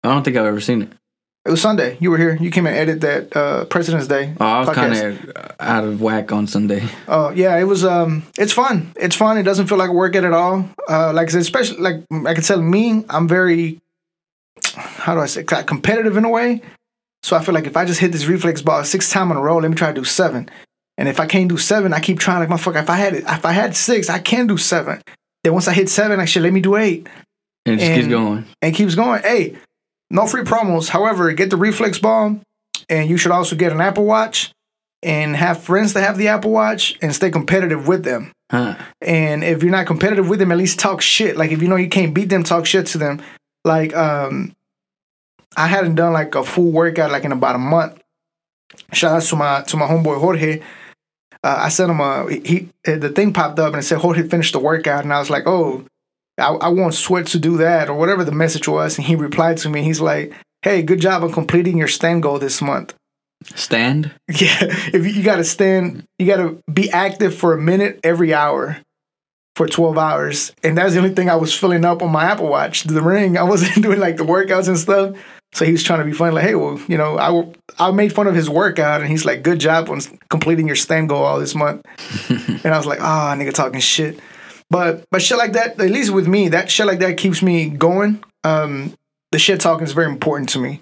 [0.04, 0.90] don't think I've ever seen it.
[1.48, 1.98] It was Sunday.
[2.02, 2.36] You were here.
[2.42, 4.34] You came and edited that uh, President's Day.
[4.38, 6.84] Oh, I was kind of out of whack on Sunday.
[7.08, 7.86] Oh yeah, it was.
[7.86, 8.92] Um, it's fun.
[8.98, 9.38] It's fun.
[9.38, 10.70] It doesn't feel like a workout at all.
[10.90, 13.80] Uh, like I said, especially like I can tell me, I'm very.
[14.76, 15.46] How do I say?
[15.46, 16.62] Competitive in a way.
[17.24, 19.42] So I feel like if I just hit this reflex ball six times in a
[19.42, 20.50] row, let me try to do seven.
[20.98, 22.42] And if I can't do seven, I keep trying.
[22.42, 25.02] Like motherfucker, if I had it, if I had six, I can do seven.
[25.46, 27.08] Then once I hit seven, I should let me do eight.
[27.66, 28.46] And it just keeps going.
[28.62, 29.22] and keeps going.
[29.22, 29.56] Hey,
[30.10, 30.90] no free promos.
[30.90, 32.40] However, get the reflex ball,
[32.90, 34.52] and you should also get an Apple Watch
[35.04, 38.32] and have friends that have the Apple Watch and stay competitive with them.
[38.52, 38.76] Huh.
[39.02, 41.38] And if you're not competitive with them, at least talk shit.
[41.38, 43.22] Like if you know you can't beat them, talk shit to them.
[43.66, 44.56] Like um,
[45.56, 48.02] I hadn't done like a full workout like in about a month.
[48.94, 50.62] Shout out to my to my homeboy Jorge.
[51.44, 54.54] Uh, I sent him a he the thing popped up and it said Jorge finished
[54.54, 55.86] the workout and I was like, oh,
[56.38, 58.98] I, I want Sweat to do that or whatever the message was.
[58.98, 59.84] And he replied to me.
[59.84, 62.94] He's like, hey, good job on completing your stand goal this month.
[63.56, 64.12] Stand?
[64.30, 68.00] Yeah, if you, you got to stand, you got to be active for a minute
[68.04, 68.78] every hour
[69.56, 70.54] for 12 hours.
[70.64, 73.38] And that's the only thing I was filling up on my Apple Watch, the ring.
[73.38, 75.16] I wasn't doing like the workouts and stuff.
[75.54, 78.14] So he was trying to be funny, like, hey, well, you know, I, I made
[78.14, 81.40] fun of his workout, and he's like, good job on completing your stand goal all
[81.40, 81.86] this month.
[82.30, 84.20] and I was like, ah, nigga talking shit.
[84.70, 87.70] But but shit like that, at least with me, that shit like that keeps me
[87.70, 88.24] going.
[88.44, 88.94] Um,
[89.32, 90.82] the shit talking is very important to me.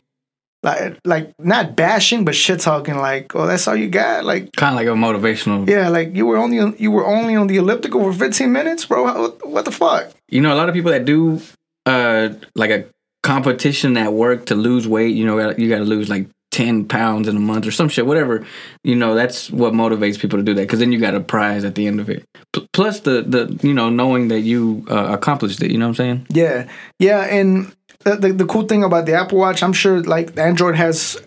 [0.63, 2.97] Like like not bashing, but shit talking.
[2.97, 4.25] Like, oh, that's all you got.
[4.25, 5.69] Like, Kind of like a motivational.
[5.69, 9.05] yeah, like you were only you were only on the elliptical for 15 minutes, bro.
[9.05, 10.11] How, what the fuck?
[10.27, 11.39] You know, a lot of people that do
[11.85, 12.85] uh like a
[13.21, 17.27] competition at work to lose weight, you know, you got to lose like 10 pounds
[17.27, 18.45] in a month or some shit, whatever.
[18.84, 21.65] You know, that's what motivates people to do that because then you got a prize
[21.65, 22.23] at the end of it.
[22.53, 25.90] P- plus the, the, you know, knowing that you uh, accomplished it, you know what
[25.90, 26.27] I'm saying?
[26.30, 27.76] Yeah, yeah, and
[28.06, 31.18] the, the the cool thing about the Apple Watch, I'm sure like Android has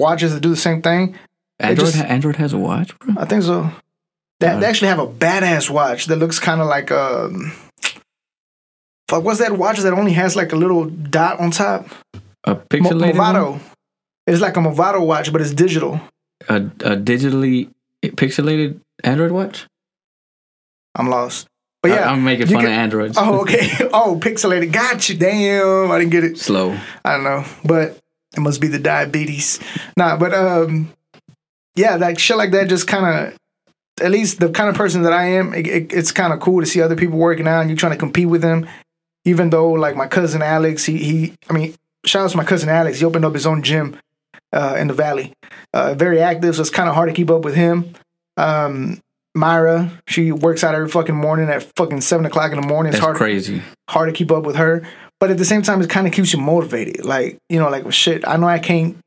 [0.00, 1.16] watches that do the same thing.
[1.60, 3.14] Android, just- ha- Android has a watch, bro.
[3.18, 3.70] I think so.
[4.40, 7.52] They, they actually have a badass watch that looks kind of like um.
[9.08, 11.86] Fuck, what's that watch that only has like a little dot on top?
[12.44, 13.60] A Mo- pixelated one?
[14.26, 16.00] It's like a Movado watch, but it's digital.
[16.48, 17.70] A, a digitally
[18.02, 19.66] pixelated Android watch?
[20.94, 21.48] I'm lost.
[21.82, 23.16] But yeah, I, am making fun can- of Androids.
[23.18, 23.68] Oh, okay.
[23.92, 24.72] Oh, pixelated.
[24.72, 25.16] Got you.
[25.16, 26.38] Damn, I didn't get it.
[26.38, 26.78] Slow.
[27.04, 27.98] I don't know, but
[28.36, 29.58] it must be the diabetes.
[29.96, 30.92] Nah, but um,
[31.74, 32.68] yeah, like shit like that.
[32.68, 33.36] Just kind of,
[34.00, 36.60] at least the kind of person that I am, it, it, it's kind of cool
[36.60, 38.68] to see other people working out and you trying to compete with them.
[39.24, 41.74] Even though, like my cousin Alex, he he, I mean,
[42.04, 43.00] shout out to my cousin Alex.
[43.00, 43.98] He opened up his own gym
[44.52, 45.32] uh, in the valley.
[45.72, 47.94] Uh, very active, so it's kind of hard to keep up with him.
[48.36, 49.00] Um,
[49.34, 52.92] Myra, she works out every fucking morning at fucking seven o'clock in the morning.
[52.92, 53.62] It's That's hard crazy.
[53.88, 54.82] hard to keep up with her.
[55.20, 57.04] But at the same time, it kind of keeps you motivated.
[57.04, 58.98] Like, you know, like, well, shit, I know I can't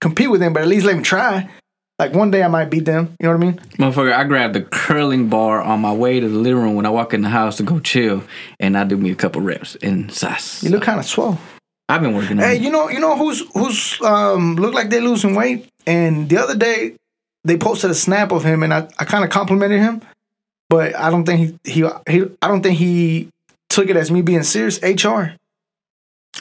[0.00, 1.50] compete with them, but at least let me try.
[1.98, 3.14] Like, one day I might beat them.
[3.20, 3.58] You know what I mean?
[3.78, 6.90] Motherfucker, I grabbed the curling bar on my way to the living room when I
[6.90, 8.22] walk in the house to go chill,
[8.58, 10.62] and I do me a couple reps and sas.
[10.62, 11.38] You look kind of swole.
[11.88, 12.62] I've been working Hey, it.
[12.62, 15.68] you know, you know who's who's um look like they're losing weight.
[15.86, 16.96] And the other day,
[17.44, 20.00] they posted a snap of him, and I, I kind of complimented him,
[20.70, 23.28] but I don't think he, he he I don't think he
[23.68, 24.80] took it as me being serious.
[24.82, 25.32] HR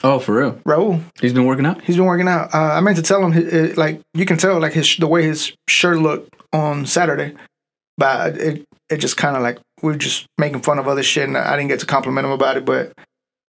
[0.03, 0.53] Oh, for real?
[0.65, 1.02] Raul.
[1.22, 1.82] He's been working out?
[1.82, 2.53] He's been working out.
[2.53, 5.07] Uh, I meant to tell him, hi- uh, like you can tell, like his the
[5.07, 7.36] way his shirt looked on Saturday,
[7.98, 11.28] but it it just kind of like we are just making fun of other shit,
[11.28, 12.65] and I didn't get to compliment him about it.
[12.65, 12.94] But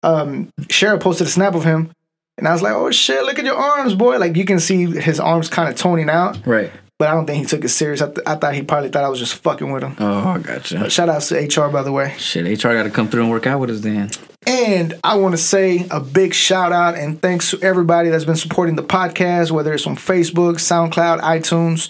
[0.03, 1.91] um, Cheryl posted a snap of him,
[2.37, 4.85] and I was like, "Oh shit, look at your arms, boy!" Like you can see
[4.85, 6.71] his arms kind of toning out, Right.
[6.97, 8.01] but I don't think he took it serious.
[8.01, 9.95] I, th- I thought he probably thought I was just fucking with him.
[9.99, 10.89] Oh, I gotcha.
[10.89, 12.15] Shout outs to HR by the way.
[12.17, 14.09] Shit, HR got to come through and work out with us then.
[14.47, 18.37] And I want to say a big shout out and thanks to everybody that's been
[18.37, 21.89] supporting the podcast, whether it's on Facebook, SoundCloud, iTunes.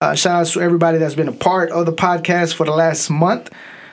[0.00, 3.08] Uh, shout outs to everybody that's been a part of the podcast for the last
[3.10, 3.50] month.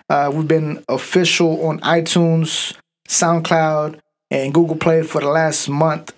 [0.10, 2.74] Uh, we've been official on iTunes,
[3.10, 4.00] SoundCloud,
[4.32, 6.14] and Google Play for the last month.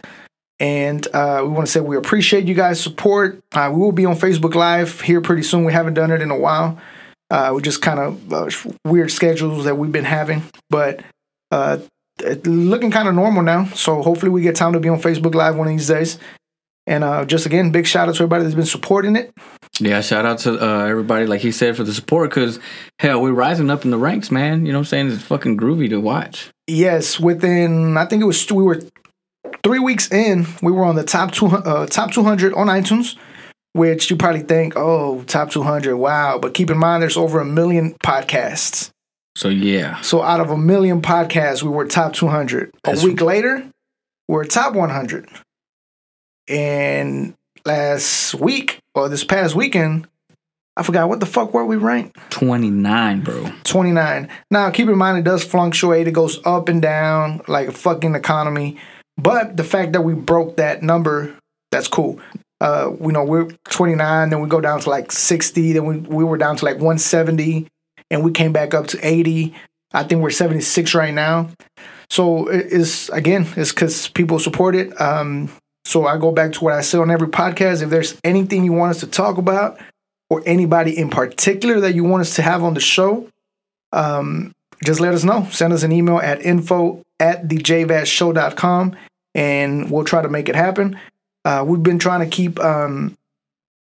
[0.59, 3.41] And uh, we want to say we appreciate you guys' support.
[3.51, 5.65] Uh, we will be on Facebook Live here pretty soon.
[5.65, 6.77] We haven't done it in a while.
[7.31, 8.49] Uh, we just kind of uh,
[8.85, 11.01] weird schedules that we've been having, but
[11.49, 11.79] uh,
[12.43, 13.65] looking kind of normal now.
[13.67, 16.19] So hopefully we get time to be on Facebook Live one of these days.
[16.87, 19.31] And uh, just again, big shout out to everybody that's been supporting it.
[19.79, 22.29] Yeah, shout out to uh, everybody, like he said, for the support.
[22.29, 22.59] Because
[22.99, 24.65] hell, we're rising up in the ranks, man.
[24.65, 25.11] You know what I'm saying?
[25.11, 26.49] It's fucking groovy to watch.
[26.67, 28.81] Yes, within I think it was we were
[29.63, 33.15] three weeks in, we were on the top two uh, top two hundred on iTunes,
[33.73, 36.39] which you probably think, oh, top two hundred, wow.
[36.39, 38.89] But keep in mind, there's over a million podcasts.
[39.35, 42.69] So yeah, So out of a million podcasts, we were top two hundred.
[42.69, 43.69] A That's- week later,
[44.27, 45.29] we're top one hundred.
[46.47, 47.35] And
[47.65, 50.07] last week or this past weekend,
[50.77, 52.17] I forgot what the fuck were we ranked.
[52.31, 53.51] 29, bro.
[53.63, 54.29] 29.
[54.49, 56.07] Now, keep in mind, it does fluctuate.
[56.07, 58.77] It goes up and down like a fucking economy.
[59.17, 61.35] But the fact that we broke that number,
[61.71, 62.19] that's cool.
[62.61, 66.23] Uh, you know we're 29, then we go down to like 60, then we, we
[66.23, 67.67] were down to like 170,
[68.11, 69.55] and we came back up to 80.
[69.93, 71.49] I think we're 76 right now.
[72.11, 74.99] So it's again, it's because people support it.
[75.01, 75.49] Um,
[75.91, 77.81] so I go back to what I say on every podcast.
[77.81, 79.77] If there's anything you want us to talk about,
[80.29, 83.27] or anybody in particular that you want us to have on the show,
[83.91, 84.53] um,
[84.85, 85.45] just let us know.
[85.51, 88.95] Send us an email at info at thejvazshow.com
[89.35, 90.97] and we'll try to make it happen.
[91.43, 93.17] Uh, we've been trying to keep, um,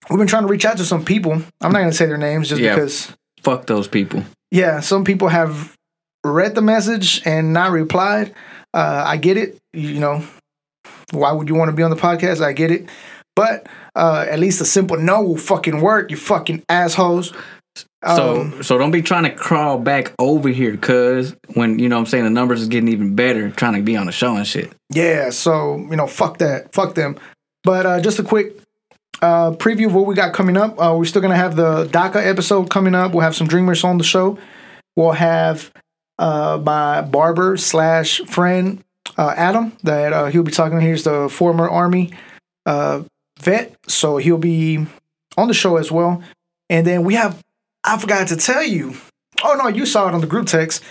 [0.09, 1.33] we've been trying to reach out to some people.
[1.33, 2.75] I'm not going to say their names just Yeah.
[2.75, 4.23] because, Fuck those people.
[4.51, 5.75] yeah, some people have
[6.23, 8.33] read the message and not replied.
[8.73, 9.57] Uh, I get it.
[9.73, 10.23] You know,
[11.11, 12.41] why would you want to be on the podcast?
[12.43, 12.87] I get it.
[13.35, 17.33] But uh, at least a simple no will fucking work, you fucking assholes.
[18.15, 21.95] So Um, so don't be trying to crawl back over here, cuz when you know
[21.95, 24.35] what I'm saying the numbers is getting even better, trying to be on the show
[24.35, 24.71] and shit.
[24.91, 27.17] Yeah, so you know, fuck that, fuck them.
[27.63, 28.57] But uh, just a quick
[29.21, 30.81] uh, preview of what we got coming up.
[30.81, 33.11] Uh, we're still gonna have the DACA episode coming up.
[33.13, 34.37] We'll have some Dreamers on the show.
[34.97, 35.71] We'll have
[36.19, 38.83] uh, my barber slash friend
[39.17, 40.79] uh, Adam that uh, he'll be talking.
[40.81, 42.11] He's the former Army
[42.65, 43.03] uh,
[43.39, 44.85] vet, so he'll be
[45.37, 46.21] on the show as well.
[46.69, 47.39] And then we have
[47.83, 48.95] I forgot to tell you.
[49.43, 50.83] Oh no, you saw it on the group text.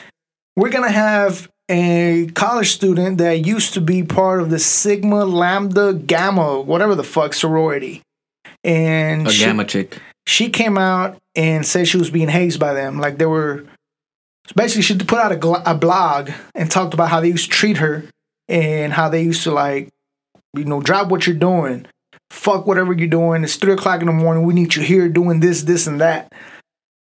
[0.56, 5.94] We're gonna have a college student that used to be part of the Sigma Lambda
[5.94, 8.02] Gamma, whatever the fuck sorority.
[8.64, 9.98] And A she, gamma chick.
[10.26, 12.98] she came out and said she was being hazed by them.
[12.98, 13.64] Like they were
[14.54, 17.50] basically she put out a, gl- a blog and talked about how they used to
[17.50, 18.04] treat her
[18.48, 19.88] and how they used to like,
[20.56, 21.86] you know, drop what you're doing,
[22.30, 23.44] fuck whatever you're doing.
[23.44, 24.44] It's three o'clock in the morning.
[24.44, 26.32] We need you here doing this, this, and that.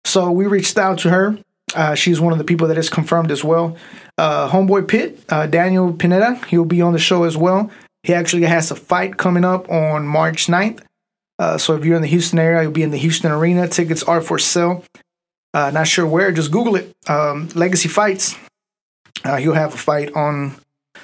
[0.05, 1.38] So we reached out to her.
[1.76, 3.77] Uh, she's one of the people that is confirmed as well.
[4.18, 7.69] Uh, Homeboy Pitt, uh, Daniel Pineda, he'll be on the show as well.
[8.03, 10.81] He actually has a fight coming up on March 9th.
[11.39, 13.68] Uh, so if you're in the Houston area, you'll be in the Houston Arena.
[13.68, 14.84] Tickets are for sale.
[15.53, 16.95] Uh, not sure where, just Google it.
[17.07, 18.36] Um, Legacy Fights.
[19.24, 20.56] Uh, he'll have a fight on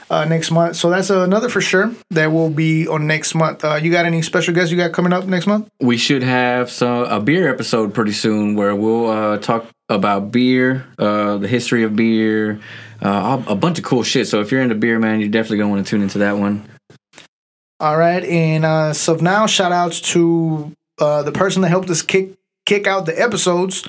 [0.10, 0.76] uh, next month.
[0.76, 3.64] So that's another for sure that will be on next month.
[3.64, 5.70] Uh, you got any special guests you got coming up next month?
[5.80, 10.86] We should have some a beer episode pretty soon where we'll uh, talk about beer,
[11.00, 12.60] uh, the history of beer,
[13.02, 14.28] uh, a bunch of cool shit.
[14.28, 16.68] So if you're into beer, man, you're definitely gonna want to tune into that one.
[17.80, 22.02] All right, and uh, so now shout outs to uh, the person that helped us
[22.02, 22.32] kick
[22.66, 23.86] kick out the episodes,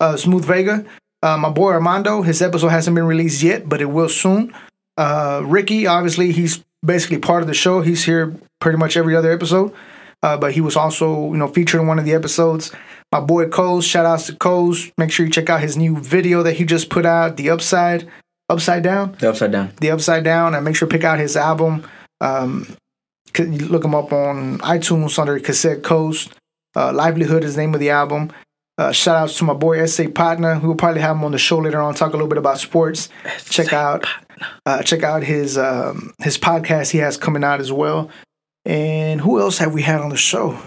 [0.00, 0.84] uh, Smooth Vega,
[1.22, 2.22] uh, my boy Armando.
[2.22, 4.54] His episode hasn't been released yet, but it will soon.
[4.96, 7.80] Uh, Ricky, obviously, he's basically part of the show.
[7.80, 9.72] He's here pretty much every other episode,
[10.22, 12.72] uh, but he was also you know featured in one of the episodes.
[13.12, 14.90] My boy Coles, shout outs to Coles.
[14.98, 18.08] Make sure you check out his new video that he just put out, The Upside,
[18.48, 19.72] Upside Down The upside down.
[19.80, 21.86] the upside down and make sure to pick out his album
[22.20, 22.66] um
[23.38, 26.32] look him up on itunes under cassette coast
[26.76, 28.30] uh, livelihood is the name of the album
[28.78, 31.38] uh, shout outs to my boy sa partner who will probably have him on the
[31.38, 33.08] show later on talk a little bit about sports
[33.44, 34.06] check out
[34.66, 38.10] uh, check out his um, his podcast he has coming out as well
[38.64, 40.58] and who else have we had on the show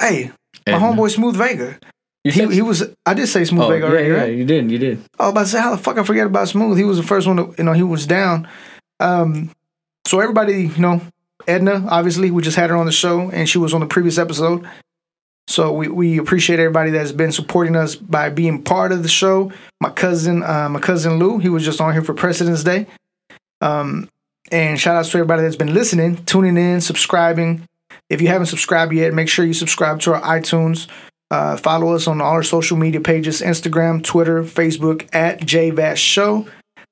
[0.00, 0.30] hey
[0.66, 0.78] my Edna.
[0.86, 1.78] homeboy smooth vega
[2.24, 4.44] he, said- he was i did say smooth Oh, vega yeah, already yeah, right you
[4.44, 5.02] did, you did.
[5.18, 6.76] I was about to say, how the fuck I forget about Smooth?
[6.76, 8.46] He was the first one to, you know, he was down.
[9.00, 9.50] Um,
[10.06, 11.00] so everybody, you know,
[11.46, 14.18] Edna, obviously, we just had her on the show and she was on the previous
[14.18, 14.68] episode.
[15.48, 19.50] So we, we appreciate everybody that's been supporting us by being part of the show.
[19.80, 22.86] My cousin, uh, my cousin Lou, he was just on here for President's Day.
[23.62, 24.10] Um,
[24.52, 27.64] and shout out to everybody that's been listening, tuning in, subscribing.
[28.10, 30.86] If you haven't subscribed yet, make sure you subscribe to our iTunes.
[31.30, 36.46] Uh, follow us on all our social media pages Instagram, Twitter, Facebook at JVaz Show.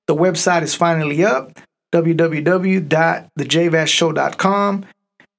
[0.06, 1.52] The website is finally up
[1.92, 4.86] www.thejvazshow.com.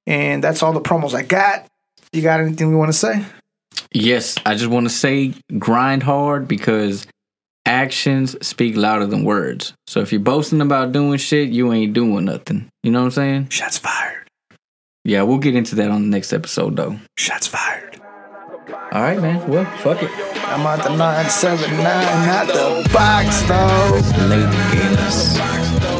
[0.06, 1.66] And that's all the promos I got.
[2.12, 3.24] You got anything we want to say?
[3.92, 7.06] Yes, I just want to say grind hard because
[7.66, 9.74] actions speak louder than words.
[9.86, 12.68] So if you're boasting about doing shit, you ain't doing nothing.
[12.82, 13.48] You know what I'm saying?
[13.50, 14.26] Shots fired.
[15.04, 16.98] Yeah, we'll get into that on the next episode though.
[17.16, 18.00] Shots fired.
[18.70, 19.46] All right, man.
[19.48, 20.10] Well, fuck it.
[20.48, 21.82] I'm at the 979,
[22.26, 24.00] not the box, though.
[24.28, 25.97] Later, Gators.